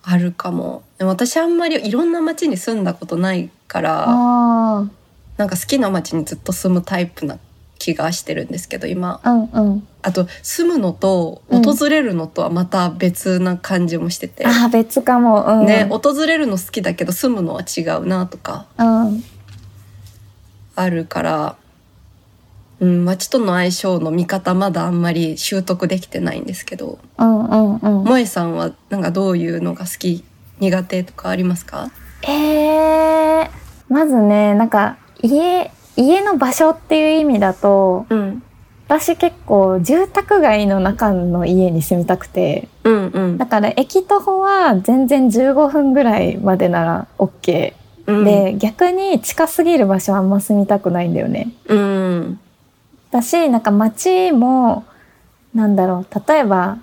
[0.04, 0.84] あるかも。
[0.98, 4.86] でも私あんまりいろんな町に住んだことないから、あ
[5.38, 7.38] なんか好きな町にずっと住むタイプな
[7.78, 9.20] 気がしてるんですけど、今。
[9.24, 9.88] あうんうん。
[10.02, 11.62] あと、住むのとうん。
[11.62, 14.46] 訪れるのとはまた別な感じもしてて。
[14.46, 15.44] ああ別かも。
[15.44, 15.66] うん。
[15.66, 18.66] ね、訪れるの好きだけど住むのは違うなとか。
[18.78, 19.24] うん。
[20.76, 21.56] あるから、
[22.82, 28.04] うん、町との相性の見方まだあんまり習得できてないんですけど、うんうんうん。
[28.04, 30.26] 萌えさんはなんかどういうのが好き、
[30.60, 31.90] 苦手とかありますか？
[32.24, 33.50] えー、
[33.88, 38.44] まずねなんか家家の場所っていう意味だとうん。
[38.88, 47.74] 私結構住宅街の中の家に住みたくてうんうんだから駅徒歩は全然15分ぐらいまでなら OK、
[48.06, 48.26] うん。
[48.26, 52.40] で逆に近すぎる場所はあんま住みたくないんだよねうん。
[53.10, 54.86] だしなんか街も
[55.56, 56.78] なんだろう例えば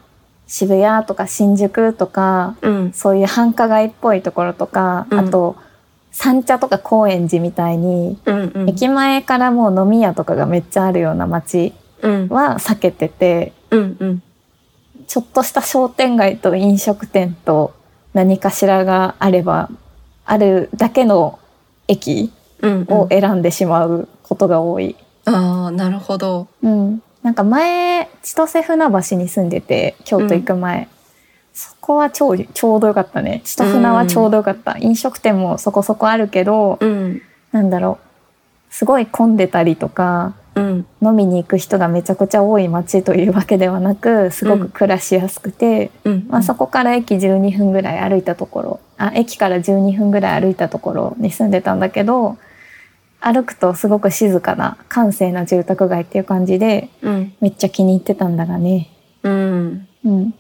[0.49, 2.93] 渋谷とか新宿とかうん。
[2.93, 5.55] そういう繁華街っぽいところとか、うんあと
[6.13, 8.69] 三茶とか高円寺みたいに、うんうん。
[8.71, 11.73] 駅前からもう飲み屋とかがめっちゃあるような街
[12.03, 12.29] うん。
[12.29, 14.23] は避けててうんうん。
[15.07, 17.75] ちょっとした商店街と飲食店と
[18.15, 19.71] 何かしらがあれば
[20.25, 21.39] あるだけの
[21.89, 22.87] 駅うん。
[22.89, 24.95] を選んでしまうことが多い。
[25.25, 26.47] ああ、なるほど。
[26.63, 30.89] うん、なんか前千歳船橋に住んでて京都行く前、
[31.53, 37.23] そこは超ちょうどよかったね千歳船はちょうどよかった、飲食店もそこそこあるけど、うん。
[37.53, 40.87] なんだろうすごい混んでたりとかうん。
[41.03, 46.27] 飲みに行く人がめちゃくちゃ多い街というわけではなくすごく暮らしやすくて、うん。
[46.29, 52.39] まあ、そこから駅12分ぐらい歩いたところあ駅から12分ぐらい歩いたところに住んでたんだけど
[53.21, 57.35] 歩くとすごく静かな閑静な住宅街っていう感じでうん。
[57.41, 58.89] めっちゃ気に入ってたんだがね
[59.23, 59.89] うん。
[60.05, 60.35] うん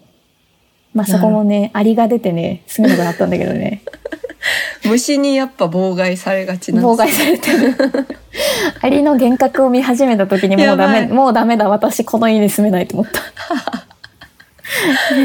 [0.95, 3.83] まあそこもねアリが出てね住めなくなったんだけどね。
[4.85, 7.77] 虫にやっぱ妨害されがちなんです妨害されてる。
[8.83, 13.21] アリの幻覚を見始めた時にもうダメもうダメだ私この家に住めないと思った。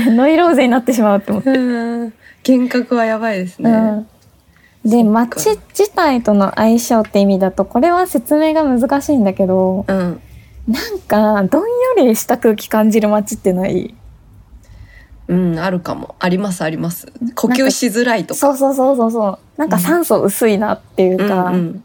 [0.11, 1.49] ノイローゼになってしまうって思って。
[1.49, 1.57] う
[2.05, 2.13] ん。
[2.47, 3.69] 幻覚はやばいですね。
[3.71, 10.21] うん、で街自体との相性って意味だとこれは説明が難しいんだけどうん。
[10.67, 13.95] なんかどんよりした空気感じる街ってない？
[15.27, 16.15] うん、あるかも。
[16.19, 17.11] あります、あります。
[17.35, 18.39] 呼吸しづらいとか。
[18.39, 21.83] そうそうそうそうそうなんか酸素薄いなっていうか、うん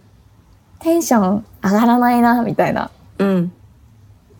[0.80, 2.90] テンション上がらないなみたいな。
[3.18, 3.28] うん。
[3.28, 3.52] うん。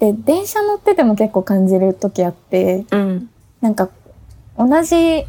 [0.01, 3.31] で電車乗ってても結構感じる時あってうん。
[3.61, 3.89] なんか
[4.59, 5.25] 同じ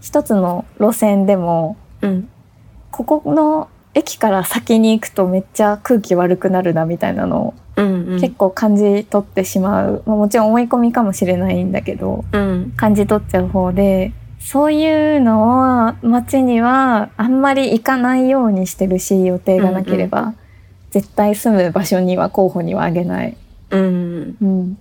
[0.00, 2.28] 一つの路線でもうん。
[2.92, 7.54] ここの駅から先に行くとめっちゃ空気悪くなるなみたいなのを
[8.04, 8.12] うん。
[8.14, 8.20] うん。
[8.20, 12.72] 結構感じ取ってしまう、まあ、もちろん思い込みかもしれないんだけどうん。
[12.76, 14.12] 感じ取っちゃう方で
[14.44, 20.34] そういうのを街にはあんまり行かないようにしてるし予定がなければ、
[20.90, 23.38] 絶対住む場所には候補にはあげない。
[23.70, 24.36] うん。
[24.42, 24.78] うん。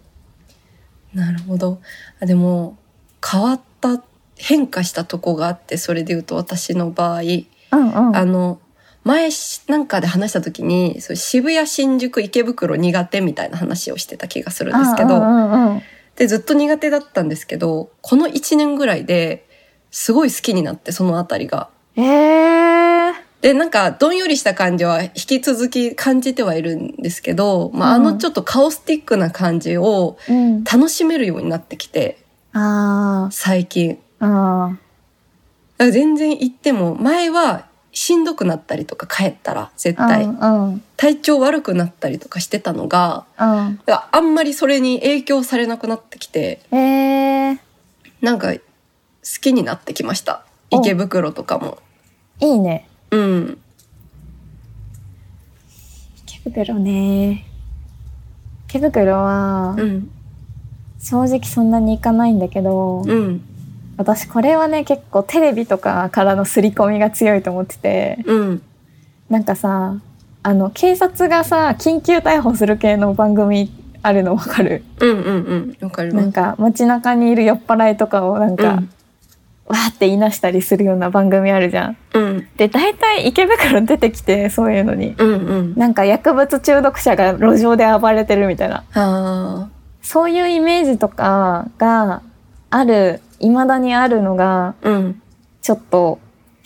[1.14, 1.80] なるほど。
[2.20, 2.78] あでも、
[3.26, 4.04] 変わった、
[4.36, 7.76] 変化したとこがあって、それで言うと私の場合、うんう
[8.12, 8.16] ん。
[8.18, 8.60] あの、
[9.04, 15.82] 前しなんかで話した時に、そう渋谷、新宿、池袋苦手みたいな話をしてた気がするんですけど、うんうんうん
[16.16, 19.48] で、ずっと苦手だったんですけど、この1年ぐらいで
[19.92, 21.70] すごい好きになって、そのあたりが。
[21.96, 22.04] うん。
[22.04, 23.13] えー。
[23.42, 30.63] で、なんか、どんよりした感じは引き続き感じてはいるんですけど、まあ、あうんのちょっとカオスティックな感じをうん。
[30.63, 32.20] 楽しめるようになってきて、
[32.54, 33.98] あ最近。
[34.20, 34.26] あ。
[34.26, 34.80] あだか
[35.86, 40.08] ら全然行っても、前はしんどくなったりとか帰ったら絶あ。
[40.08, 40.84] 対、うんうん。
[40.97, 43.79] 体調悪くなったりとかしてたのが、うん。
[43.86, 47.58] あんまりそれに影響されなくなってきて、えー。
[48.21, 48.60] なんか好
[49.41, 50.43] きになってきました。
[50.71, 51.77] お池袋とかも。
[52.39, 52.88] いいね。
[53.12, 53.58] うん。
[56.25, 57.45] 池袋ね。
[58.69, 60.10] 池袋はう、ん。
[60.99, 63.41] 正直そんなに行かないんだけど、うん。
[64.04, 68.62] 私これはね、結構テレビとかからの刷り込みが強いと思ってて、うん。
[69.30, 69.96] なんかさ、
[70.44, 74.84] あの、警察がさ、緊急逮捕する系の番組あるのわかる？
[75.00, 75.86] うんうんうん。
[75.86, 76.24] わかります。
[76.24, 78.89] なんか街中にいる酔っ払いとかをなんか、うん
[79.66, 81.98] わーって言いなしたりするような番組あるじゃん。
[82.13, 82.48] うん。
[82.58, 85.16] で、大体池袋出てきて、そういうのに。
[85.18, 85.74] うんうん。
[85.78, 88.84] なんか薬物中毒者が路上で暴れてるみたいな。
[88.94, 89.70] あ
[90.02, 92.22] そういうイメージとかが
[92.72, 94.89] ある、未だにあるのが、あ。
[94.89, 95.21] うん。
[95.62, 96.19] ちょっと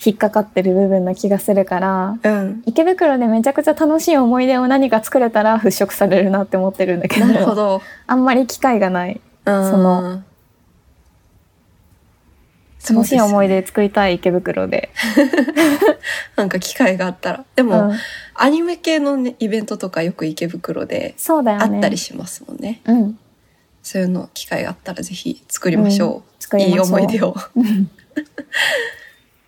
[0.04, 2.62] 引っかかってる部分な気がするから、うん。
[2.66, 7.82] 池袋でめちゃくちゃ楽しい思い出を何か作れたら払拭されるなって思ってるんだけど、なるほど。
[8.06, 9.20] あんまり機会がない。
[9.44, 10.22] その、
[12.88, 14.90] 楽しい思い出作りたい池袋で。
[16.36, 17.44] なんか機会があったら。
[17.56, 17.98] でうも、ん、
[18.34, 21.76] アニメ系のね、イベントとかよく池袋でそうだよね。
[21.76, 22.80] あったりしますもんね。
[22.84, 23.18] うん。
[23.82, 26.37] そういうの機会があったらぜひ作りましょう。
[26.56, 27.36] いい作りましょう思い出を。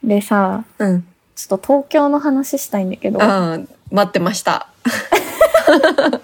[0.04, 1.06] でさ、うん。
[1.34, 3.58] ちょっと東京の話したいんだけど、ああ、
[3.90, 4.68] 待ってました。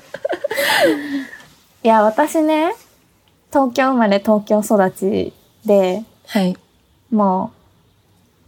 [1.82, 2.74] いや、私ね、
[3.50, 5.32] 東京生まれ東京育ち
[5.64, 6.56] で、はい。
[7.10, 7.56] もう、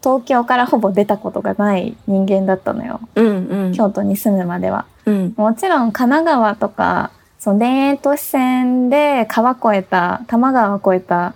[0.03, 3.01] 東京からほぼ出たことがない人間だったのよ。
[3.15, 3.73] うんうん。
[3.73, 4.87] 京都に住むまでは。
[5.07, 5.35] うん。
[5.37, 11.35] もちろん神奈川とか、その田園都市線で川越えた、多摩川越えた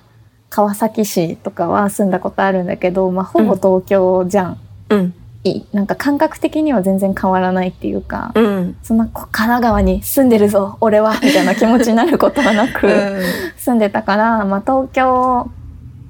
[0.53, 4.61] 川崎市とかは住んだことあるんだけど、まあ、ほぼ東京じゃん。
[4.91, 5.15] うん。
[5.45, 8.77] いいなんか感覚的には全然変わらないっていうか、うん。
[8.83, 13.23] そんなこ神奈川に住んでるぞ、俺は、みたいな気持ちになることはなく、
[13.57, 15.51] 住んでたから、まあ、東京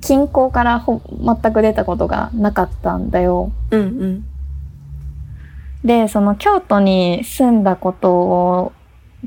[0.00, 3.52] 近郊からほ全く出たことがなかったんだよ。
[3.70, 3.80] うん。
[3.80, 4.24] うん。
[5.84, 8.72] で、その京都に住んだことを、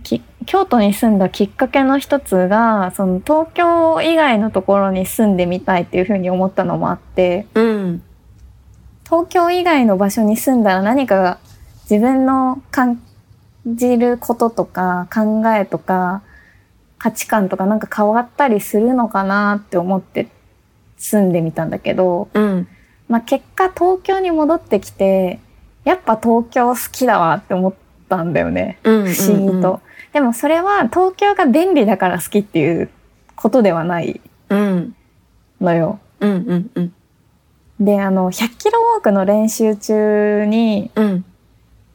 [0.03, 8.03] き京都に住んだきっかけの一つが、その東京以外のところに住んでみたいっていうふうに思ったのもあって、うん。
[9.05, 11.37] 東京以外の場所に住んだら何かが
[11.89, 13.01] 自分の感
[13.67, 16.23] じることとか考えとか
[16.97, 20.27] 価値観とかなんか変わったりするのかなって思って
[20.97, 22.67] 住んでみたんだけど、うん。
[23.07, 25.39] まあ、結果東京に戻ってきて
[25.83, 27.73] やっぱ東京好きだわって思っ
[28.09, 29.13] たんだよねうん。
[29.13, 29.81] 不思議と。
[30.15, 32.89] でもそれは東京が便利だから好きっていう
[33.35, 34.95] ことではないうん。
[35.59, 35.99] のよ。
[36.21, 36.31] うん。
[36.31, 36.71] うん。
[36.73, 36.93] うん。
[37.81, 41.25] であの100キロウォークの練習中にうん。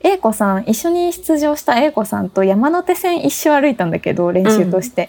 [0.01, 5.09] 英子さん一緒に出場した英子さんと山手線一周歩いたんだけど練習として、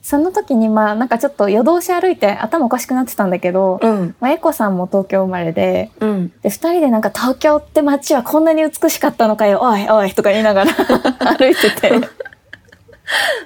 [0.00, 4.14] その時にまあなんかちょっと夜通し歩いて頭おかしくなってたんだけど、うん。
[4.20, 6.28] まあ、英子さんも東京生まれでうん。
[6.42, 10.72] で2人でなんか東京って街はこんなに美しかったのかよおいおいとか言いながら
[11.36, 11.90] 歩いてて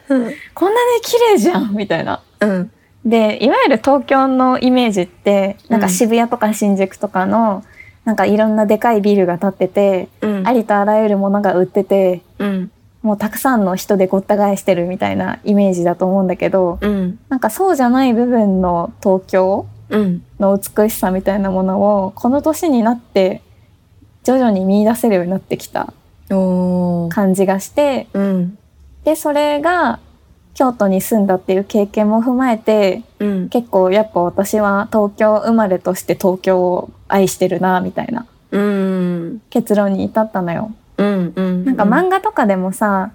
[0.09, 2.23] こんなに綺麗じゃんみたいな。
[2.41, 2.71] うん。
[3.05, 7.65] でいわゆる東京のイメージってなんか渋谷とか新宿とかの、
[8.05, 10.47] なんかいろんなでかいビルが建ってて、うん。
[10.47, 12.71] ありとあらゆるものが売っててうん。
[13.03, 17.19] もうたくさんの人でごった返してるみたいなイメージだと思うんだけどうん。
[17.29, 20.25] なんかそうじゃない部分の東京うん。
[20.41, 23.43] の美しさみたいなものをこの年になって
[24.25, 25.93] 徐々に見出せるようになってきた。
[26.29, 28.59] 感じがしてうん。
[29.07, 30.01] でそれが
[30.55, 33.49] 京都に住んだっていう経験も踏まえてうん。
[33.51, 39.43] 結構やっぱ私は東京生まれとして東京を愛してるなみたいなうん。
[39.49, 40.73] 結論に至ったのよ。
[40.97, 41.33] うん。
[41.37, 41.65] うん。
[41.65, 43.13] なんか漫画とかでもさ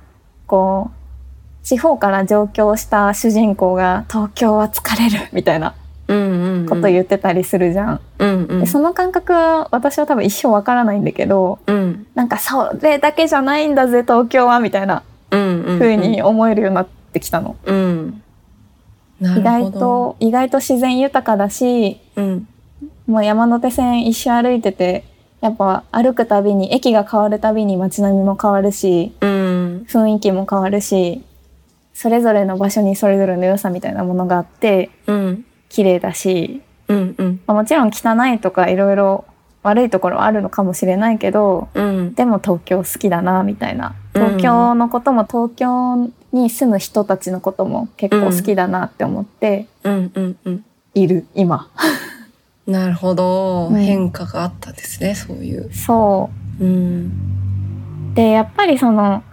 [0.48, 5.76] こう地方から上京した主人公が東京は疲れるみたいな
[6.08, 8.02] こと言ってたりするじゃん。
[8.20, 17.56] うんうんでその感覚は私は多分一生わからないんだけどうんなんかそれだけじゃないんだぜ東京はみたいなうんうに思えるようになってきたの。
[17.66, 18.22] うん。
[19.20, 22.48] な意外と意外と自然豊かだしうん。
[23.08, 25.04] もう山手線一周歩いてて
[25.42, 29.86] やっぱ歩くたびに駅が変わるたびに街並みも変わるしうん。
[29.88, 31.24] 雰囲気も変わるし
[31.94, 35.46] それぞれの場所にそれぞれの良さみたいなものがあってうん。
[35.70, 37.42] 綺麗だし、うんうん。
[37.48, 39.24] まあもちろん汚いとかいろいろ
[39.64, 42.14] 悪いところはあるのかもしれないけどうん。
[42.16, 43.96] でも東京好きだなみたいな。
[43.96, 49.68] うん東京のことも東京に住む人たちのことも結構好きだなって思って
[50.94, 51.70] いる今。
[52.68, 55.74] なるほど、うん変化があったんですねそういう。
[55.74, 56.64] そう。
[56.64, 58.14] うん。
[58.14, 59.24] でやっぱりその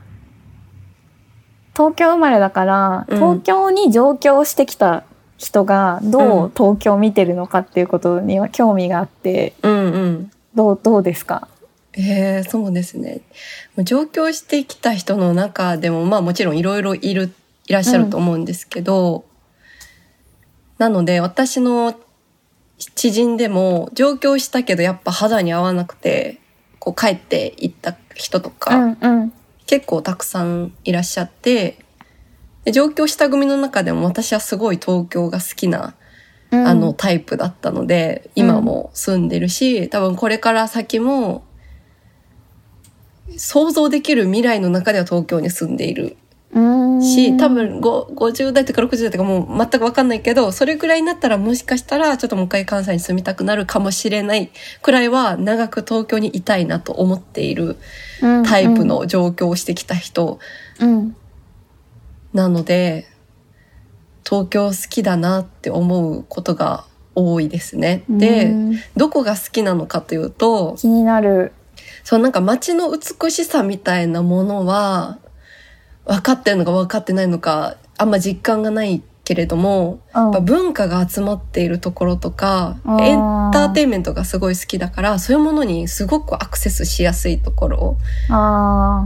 [1.75, 3.17] 東京生まれだから、うん。
[3.17, 5.05] 東京に上京してきた
[5.37, 10.31] 人がどうう東京を見てるのかっていうことには興味があってうんうん。
[10.55, 11.47] どうどうですか？
[11.95, 13.23] えー、そうですね。
[13.79, 17.33] 上京してきた人の中でもまあもちろんいろいろいる
[17.67, 19.25] いらっしゃると思うんですけど、
[20.79, 21.99] なので私の
[22.95, 26.39] 知人でも上京したけどやっぱ肌に合わなくて
[26.79, 29.33] こう帰っていった人とか、うんうん。
[29.67, 31.79] 結構たくさんいらっしゃって
[32.65, 35.95] で上京した組の中でも私はすごい東京が好きな、
[36.53, 36.67] うん。
[36.67, 41.45] あのタイプだったので今も住んでるし、多分これから先も
[43.37, 46.17] 想像できる未来の中では東京に住んでいる。
[46.53, 47.03] うん。
[47.03, 54.51] し多分ご50代とか60代とかもう全く分かんないけどそれぐらいになったらもしかしたらちょっともう一回関西に住みたくなるかもしれない
[54.83, 57.77] くらいは長く東京にいたいなと思っている
[58.21, 60.39] タイプの上京をしてきた人
[60.81, 61.17] うん。
[62.33, 63.07] なので
[64.25, 68.05] 東京好きだなって思うことが多いですね。
[68.09, 68.79] でうん。
[68.97, 71.53] どこが好きなのかというと気になる
[72.09, 75.19] そうなんか街の美しさみたいなものは
[76.07, 80.23] 分かってるのか分かってないのかあんま実感がないけれどもうん。
[80.23, 83.19] やっぱ文化が集まっているところとかエン
[83.53, 87.99] ターテインメントがすごい好きだからそういうものにすごくアクセスしやすいところ
[88.31, 89.05] あ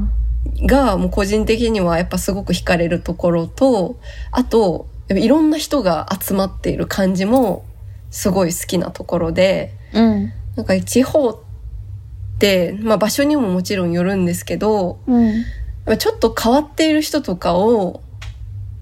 [0.65, 3.99] がもう個人的にはやっぱすごく惹かれるところと
[4.31, 7.65] あといろんな人が集まっている感じも
[8.13, 10.33] すごい好きなところでーうん。
[10.55, 11.42] なんか地方
[12.83, 15.45] まあ、場所にももちろんよるんですけどうん。
[15.99, 18.03] ちょっと変わっている人とかを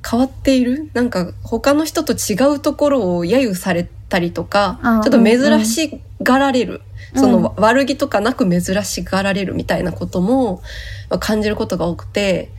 [0.09, 0.91] 変わっている？
[0.95, 6.83] なんか他の人と違うところを揶揄されたりとかあちょっと珍しがられる、
[7.15, 7.21] うん。
[7.21, 10.63] そのわ悪気とかなく珍しがられるみたいなことも
[11.11, 12.51] まあ感じることが多くて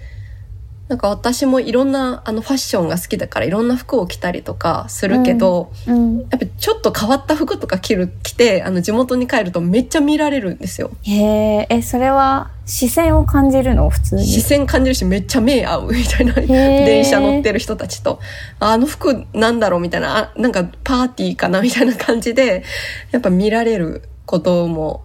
[0.92, 6.18] なんか私もいろんなあのファッションが好きだからいろんな服を着たりとかするけど、うん。
[6.30, 10.92] やっぱちょっと変わった服とか着る着てあの地元に帰るとめっちゃ見られるんですよ。
[11.04, 11.24] へ
[11.62, 13.90] ええそれは視線を感じるの？
[13.90, 14.26] 普通に。
[14.26, 16.34] 視線感じるしめっちゃ目合う みたいな。
[16.34, 16.46] ー。
[16.46, 18.20] 電車乗ってる人たちと。
[18.60, 20.18] あの服なんだろうみたいな。
[20.18, 22.64] あなんかパーティーかな みたいな感じで
[23.12, 25.04] やっぱ見られることも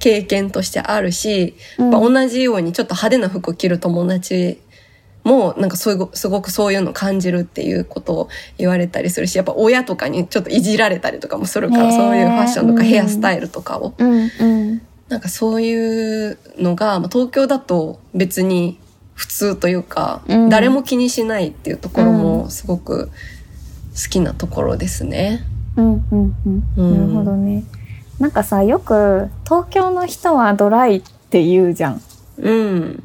[0.00, 1.90] 経験としてあるし、うん。
[1.92, 4.58] やっぱ同じようにちょっと派手な服を着る友達
[5.28, 13.94] もなんかそういうすごくそういうのを感じるっていうことを言われたりするしやっぱ親とかにちょっといじられたりとかもするからそういうファッションとかうんヘアスタイルとかを。
[13.98, 14.82] うんうん。
[15.08, 18.78] なんかそういうのが、まあ、東京だと別に
[19.14, 20.48] 普通というか、うん。
[20.48, 25.44] 誰も気にしないっていうところもすごく好きなところですね。
[25.76, 26.62] うんうんうん。
[26.76, 26.94] うん。
[26.94, 27.64] なるほどね。
[28.18, 32.02] なんかさよく東京の人はドライって言うじゃん。
[32.38, 33.02] うん。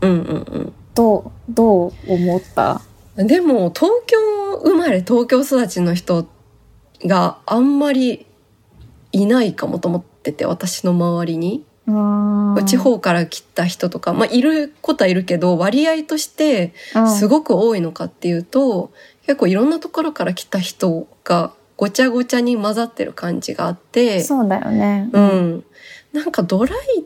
[0.00, 2.82] うんうんどうどう思った？
[3.16, 3.26] うん。
[3.26, 4.16] でも東京
[4.64, 6.26] 生まれ東京育ちの人
[7.04, 8.26] があんまり
[9.12, 11.64] いないかもと思ってて私の周りに。
[12.66, 18.90] 地方から来た人とか、まあいることはいるけど割合としてうんすごく多いのかっていうと、
[19.22, 25.64] 結構いろんなところから来た人がごちゃごちゃに混ざってる感じがあって、そうだよねうん。
[26.12, 27.04] なんかドライ、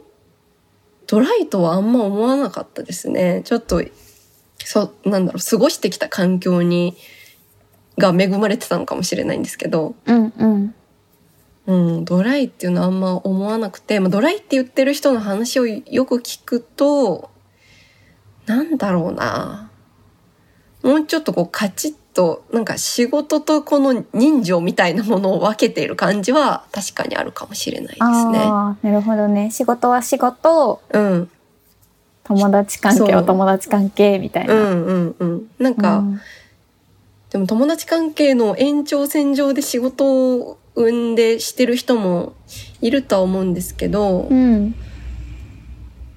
[1.13, 3.43] ドライとはあんま思わなかったですね。
[3.45, 3.85] ちょっと、
[4.65, 6.97] そう、なんだろう、過ごしてきた環境に、
[7.99, 10.75] が恵まれてたのかもしれないんですけど、うんうん
[11.67, 17.29] うん、ドライっていうのはあんま思わなくて、まあ、ドライって言ってる人の話をよく聞くと、
[18.47, 19.71] なんだろうな。
[20.83, 28.39] もうちょっとこうカチッと、なんか仕事とこの人情みたいなものを分けている感じは確かにあるかもしれないですね。
[28.39, 31.31] なるほどね仕事は仕事うん。
[32.25, 35.51] 友達関係は友達関係みたいな、うんうんうん。
[35.59, 36.21] なんか、うん
[37.31, 42.35] でも友達関係の延長線上で仕事を生んでしてる人も
[42.83, 44.75] いるとは思うんですけど、うん。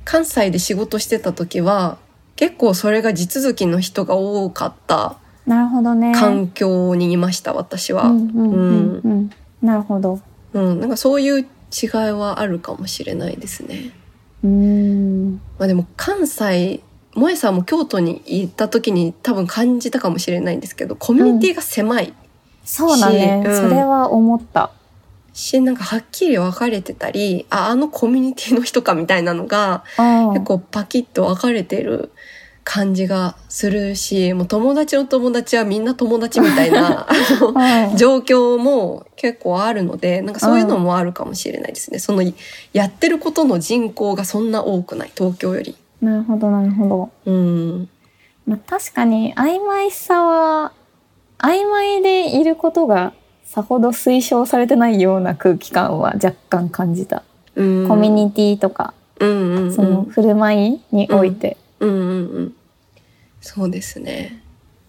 [0.04, 1.98] 関西で仕事してた時は
[2.36, 6.14] 結構それが地続きの人が多かったなるほどね。
[6.16, 8.06] 環境にいました私は。
[8.06, 9.32] うんうんうんうん。
[9.62, 10.20] なるほど。
[10.54, 11.48] うん、なんかそういう違い
[12.12, 13.92] はあるかもしれないですね。
[14.44, 15.42] うーん。
[15.60, 16.82] まあでも関西、
[17.14, 22.14] 萌えさんも京都に行った時に多分感じたかもしれないんですけど、コミュニティが狭い
[22.64, 23.42] そうだね。
[23.44, 24.72] しうんそれは思った。
[25.34, 30.34] し、なんかはっきり分かれてたり、あ、あのコミュニティの人かみたいなのがうん。
[30.34, 32.12] 結構パキッと分かれてる
[32.66, 42.00] 感じがするし、もう友達の友達はみんな友達みたいな、 あのうん状況も結構あるので、なんかそういうのもあるかもしれないですね。
[42.00, 42.24] その
[42.74, 45.76] やってることの人口がそんな多くない、東京より。
[46.02, 47.10] なるほど、なるほど。
[47.26, 47.88] うん。
[48.48, 50.72] まあ、確かに曖昧さは
[51.38, 53.14] 曖昧でいることが
[53.44, 57.24] さほど推奨されてないような空気感は若干感じた、
[57.56, 62.56] うん、コミュニティとか、うんうんうん、その振る舞いにおいて、うんうんうん。
[63.42, 64.42] そうですね。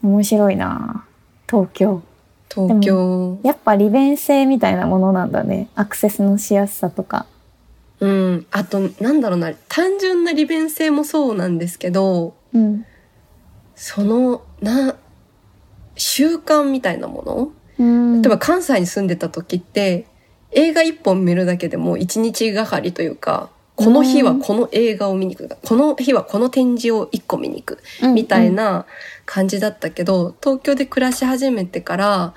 [0.03, 1.05] 面白いな
[1.49, 2.03] 東京
[2.49, 3.39] 東京。
[3.43, 7.27] やっぱ利便性みたいなものなんだねアクセスのしやすさとか
[8.01, 8.47] うん。
[8.51, 12.85] あと、なんだろうな、単純な利便性もそうなんですけど、うん
[13.75, 14.97] その、な、
[15.97, 17.53] 習慣みたいなもの？
[17.79, 20.07] うん例えば関西に住んでた時って、
[20.53, 25.57] 映画一本見るだけでも一日がかりというか、この日はこの映画を見に行く。
[25.63, 27.79] この日はこの展示を一個見に行く。
[28.15, 28.87] みたいな
[29.27, 32.35] 感じだったけど、東京で暮らし始めてから、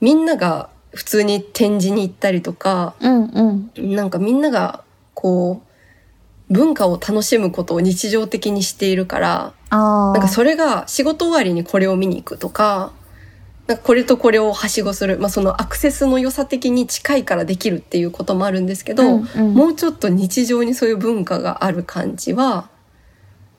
[0.00, 4.84] みんなが普通に展示に行ったりとか、うんうんなんかみんなが
[5.14, 12.92] こう、文化を楽しむことを日常的にしているから、なんかそれが仕事終わりにこれを見に行くとか、
[13.70, 15.20] なんかこれとこれをはしごする。
[15.20, 22.68] まあそのアクセスの良さ的に近いからできるっていうこともあるんですけど、うんうんもうちょっと日常にそういう文化がある感じは、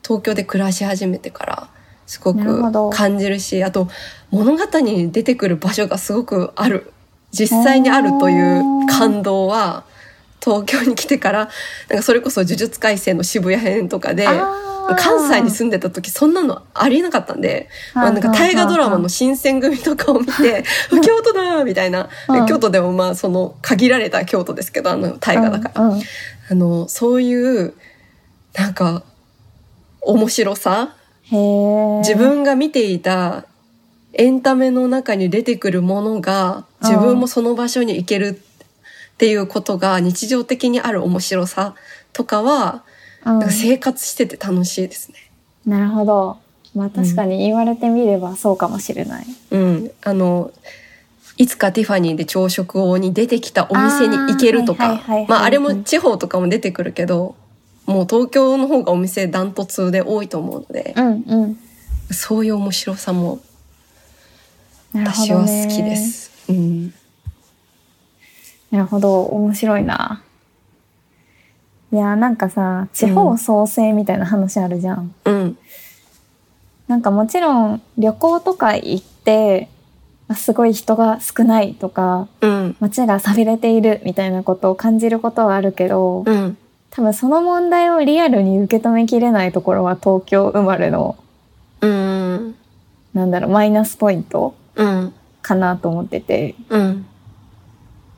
[0.03, 1.70] 東京で暮らし始めてから
[2.07, 3.88] すごく感じるし、あと
[4.32, 6.91] 物語に出てくる場所がすごくある。
[7.32, 9.86] 実際にあるという感動は、
[10.44, 11.50] 東京に来てから、
[11.89, 14.28] なんかそれこそ呪術廻戦の渋谷編とかで、
[14.98, 20.64] 関西に住んでた時そんなのありえなかったんで、まあ、はあなんか大河ドラマの新選組とかを見て、
[21.04, 22.46] 京都だみたいな、うん。
[22.48, 25.92] 京都でもまあその限られた京都ですけど、あの大河だから。
[26.50, 27.74] あの、そういう、
[28.54, 29.04] なんか、
[30.02, 30.96] 面白さ。
[31.30, 33.46] 自分が見ていた
[34.14, 38.51] エンタメの中に出てくるものが、自分もその場所に行けるって
[39.28, 41.76] いうことが日常的にある面白さ
[42.13, 42.91] とかは、うん
[43.24, 45.30] なんか生活してて楽しいですね。
[45.67, 46.39] なるほど
[46.74, 49.91] まあ確かに言われてみればそうかもしれない、うん。
[50.01, 50.51] あの、
[51.38, 57.36] いつかティファニーで朝食をに出てきたお店に行けるとかまああれも地方とかも出てくるけど、
[57.86, 61.57] もう東京の方がお店ダントツで多いと思うので、うんうん
[62.09, 63.39] そういう面白さも
[64.93, 66.32] 私は好きです。
[66.49, 66.93] うん。
[68.72, 70.24] なるほど面白いな
[71.91, 75.57] いやなんかさ地方創生みたいな話あるじゃん、うん。
[76.88, 79.69] なんかもちろん旅行とか行って
[80.30, 82.78] あすごい人が少ないとかうん。
[82.80, 86.57] 街が寂れているみたいなことを感じることはあるけど、うん。
[86.91, 91.17] 多分その問題をリアルに受け止めきれないところは東京生まれの
[91.82, 92.55] うん。
[93.13, 95.13] なんだろうマイナスポイントうん。
[95.41, 97.05] かなと思っててうん。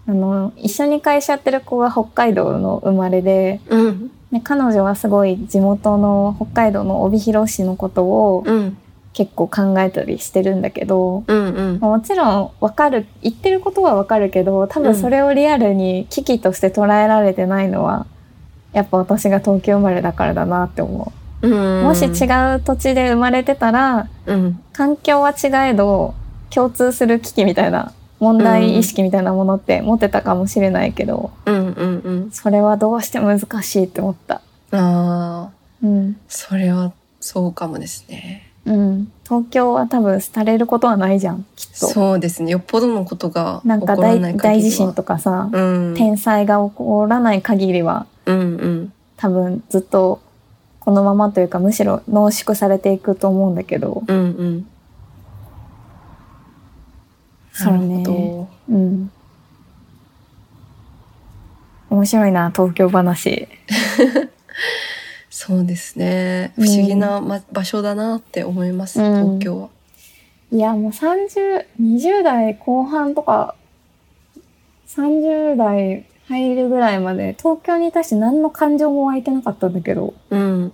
[0.07, 4.11] あの一緒に会社やってる子が北海道の生まれでうん。
[4.31, 8.77] で彼女はすごい地元の北海道の帯広市のことをうん。
[9.13, 11.53] 結構考えたりしてるんだけど、うん。
[11.53, 11.79] うん。
[11.79, 18.07] もちろんわかる言ってることはわかるけど多分それをリアルに危機として捉えられてないのは
[18.73, 21.47] やっぱ私が東京生まれだからだなって思う。
[21.47, 21.83] うん。
[21.83, 22.25] もし違
[22.55, 24.59] う土地で生まれてたらうん。
[24.73, 26.15] 環境は違えど
[26.49, 27.93] 共通する危機みたいな
[28.23, 31.55] 問題意識みたいなものって持ってたかもしれないけど、うん。
[31.55, 31.99] うん。
[31.99, 32.31] うん。
[32.31, 34.35] それはどうしても難しいって思った。
[34.35, 35.49] ああ、
[35.83, 36.17] うん。
[36.29, 38.49] それはそうかもですね。
[38.65, 39.11] うん。
[39.25, 41.87] 東京は多分廃れることはないじゃん、きっと。
[41.87, 42.51] そうですね。
[42.51, 45.61] よっぽどのことがなんか起こら大ない限りは大地震とかさ、う
[45.91, 45.93] ん。
[45.97, 48.93] 天災が起こらない限りはうんうん。
[49.17, 50.21] 多分ずっと
[50.79, 54.67] このままというかむしろ濃縮されていくと思うんだけど、うんうん。
[57.53, 58.03] そうね。
[58.03, 59.11] ほうん。
[61.91, 63.41] 面白いな、東京話。
[63.41, 63.47] ど。
[65.29, 66.51] そうですね。
[66.55, 69.69] 不思議な、ま、場所だなって思います、うん東京は。
[70.51, 73.55] いや、もう30、20代後半とか、
[74.87, 80.71] 30代入るぐらいまで東京に対して何の感情も湧いてなかったんだけど、うん。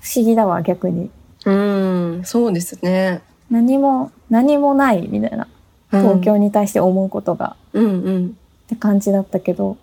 [0.00, 1.10] 不思議だわ、逆に。
[1.44, 2.22] うん。
[2.24, 3.22] そうですね。
[3.50, 5.44] 何も、何もないみたいな。
[5.44, 5.50] うん
[5.92, 8.26] 東京に対して思うことが、うんうん。
[8.28, 8.30] っ
[8.68, 9.76] て感じだったけど、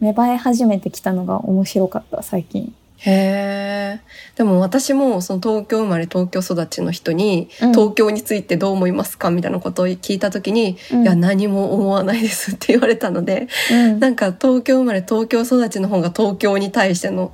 [0.00, 2.74] 芽生え始めてきたのが面白かった、最近。
[3.04, 4.00] へえ。
[4.36, 17.32] でも私もその東京生まれ東京育ちの人に、うん東京についてどう思いますかみたいなことを聞いた時に、うんいや何も思わないですって言われたので、うんなんか東京生まれ東京育ちの方が東京に対しての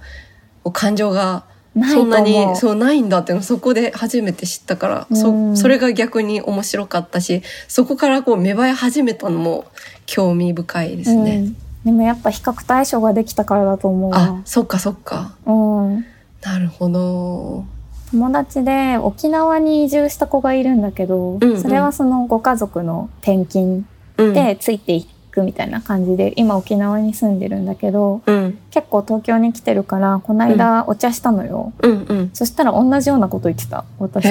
[0.72, 1.45] 感情が
[1.87, 9.66] そんなにそうないんだっていうのをそこで初めて知ったから、うんそそれが逆に面白かったしそこからこう芽生え始めたのも
[10.07, 11.37] 興味深いですね。
[11.37, 14.43] うんでもやっぱ比較対象ができたからだと思うあわ。
[14.45, 16.05] そっかそっかうん。
[16.43, 17.64] なるほど。
[18.11, 23.85] 友達で沖縄に移住した子がいるんだけど、うんうんそれはそのご家族の転勤
[24.18, 31.72] うん、でついていくみたいな感じで、今沖縄に住んでるんだけど、うん結構東京に来てるから、この間お茶したのよ。
[31.83, 32.31] うんうん。
[32.33, 34.31] そしたら同じようなこと言ってた、私と。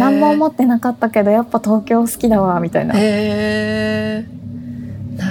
[0.00, 2.94] 何も思ってなかったけど、やっぱ東京好きだわ、みたいな。
[2.94, 3.00] な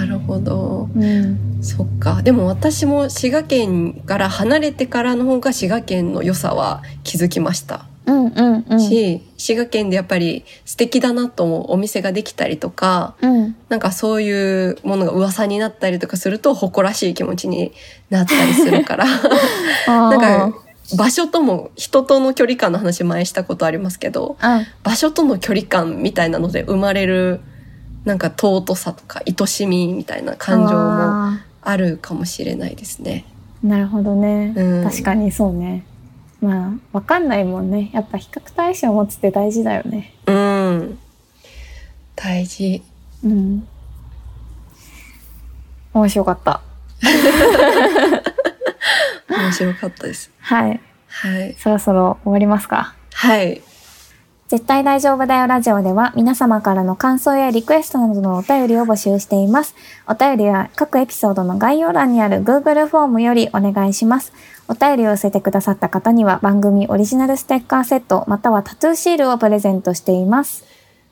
[0.06, 0.88] るほど。
[0.94, 1.50] うん。
[1.62, 2.22] そっか。
[2.22, 7.89] でも私も滋賀県から離れてからの方が滋賀県の良さは気づきました。
[8.10, 8.80] うんうんうん。
[8.80, 13.56] し、滋賀県でやっぱり素敵だなと思うお店ができたりとか、うん。
[13.68, 17.72] なんかそういうものが噂になったりとかすると誇らしい気持ちに
[18.10, 19.06] なったりするから、
[19.86, 20.58] ななんか
[20.96, 24.66] 場所とも人との距離感の話前したことありますけど、うん。
[24.82, 27.40] 場所との距離感みたいなので生まれる
[28.04, 33.24] なんか尊さとか愛しみみたいな感情もああるかもしれないですね。
[33.64, 35.84] ーなるほどね、うん確かにそうね。
[36.40, 37.90] まあ、わかんないもんね。
[37.92, 40.14] やっぱ比較対象を持つって大事だよね。
[40.26, 40.98] うん。
[42.16, 42.82] 大事。
[43.24, 43.68] うん。
[45.92, 46.60] 面白かった。
[49.28, 50.30] 面白かったです。
[50.38, 50.80] はい。
[51.08, 51.54] はい。
[51.58, 52.94] そろそろ終わりますか。
[53.12, 53.60] はい。
[54.48, 59.76] 絶対大丈夫だよラジオでは皆様からの感想やリクエストなどのお便りを募集しています。
[60.08, 64.32] お便りは各エピソードの概要欄にある Google フォームよりお願いします。
[64.70, 70.64] お便りを寄せてくださった方には番組オリジナルステッカーセットまたはタトゥーシールをプレゼントしています。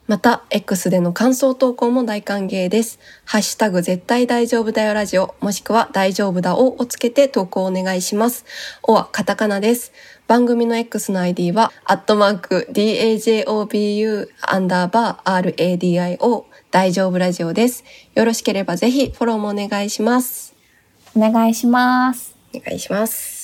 [0.06, 2.98] また、X での感想投稿も大歓迎です。
[3.26, 8.46] ハッシュタグ絶対大丈夫だよラジオ、もしくは大丈夫だををつけて投稿お願いします。
[8.82, 9.92] おはカタカナです。
[10.26, 17.84] 番組の X の ID は、アットマーク、DAJOBU、アンダーバー、RADIO、大丈夫ラジオです。
[18.14, 20.54] よろしければぜひフォローもお願いします。
[21.14, 22.34] お願いします。
[22.54, 23.37] お願いします。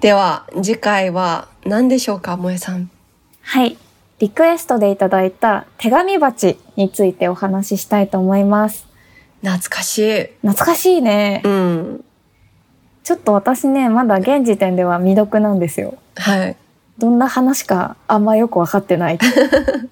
[0.00, 2.90] では、次回は何でしょうか、萌えさん。
[3.42, 3.76] はい。
[4.18, 8.86] リクエストでいただいた手紙鉢についてお話ししたいと思います。
[9.42, 10.22] 懐かしい。
[10.42, 11.42] 懐かしいね。
[11.44, 12.04] うん。
[13.02, 15.94] ちょっと私ね、まだ現時点では未読なんですよ。
[16.16, 16.56] はい。
[16.98, 19.18] どんな話かあんまよくわかってない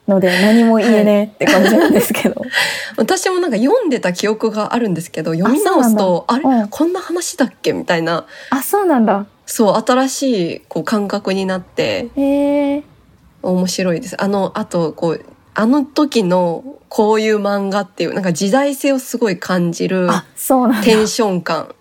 [0.06, 2.42] ので何も言えねえって感じなんですけど。
[2.98, 7.72] 私もなんか読んでた記憶があるんですけど読み直すとあれ、うんこんな話だっけ？
[7.72, 9.24] みたいなあ、そうなんだ。
[9.50, 12.84] そう新しいこう感覚になって。
[13.40, 15.24] 面白いですあのあとこう
[15.54, 20.08] あの時のこういう漫画っていうなんか時代性をすごい感じる。
[20.84, 21.74] テンション感。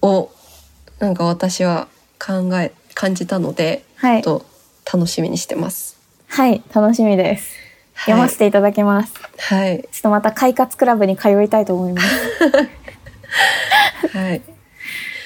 [0.00, 0.30] を
[0.98, 4.22] なんか私は考え感じたのではい。
[4.22, 4.44] と
[4.92, 5.98] 楽しみにしてます。
[6.28, 7.54] はい、楽しみです。
[7.94, 9.12] 読ませていただきます。
[9.38, 12.08] はい、ちょっとまた快活クラブに通いたいと思います。
[14.18, 14.42] はい、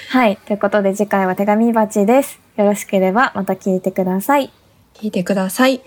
[0.08, 0.36] はい。
[0.36, 2.38] ということで次回は手紙鉢です。
[2.56, 4.52] よろしければまた聞いてください。
[4.94, 5.80] 聞いてください。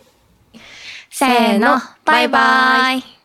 [1.10, 3.19] せーの、バイバイ。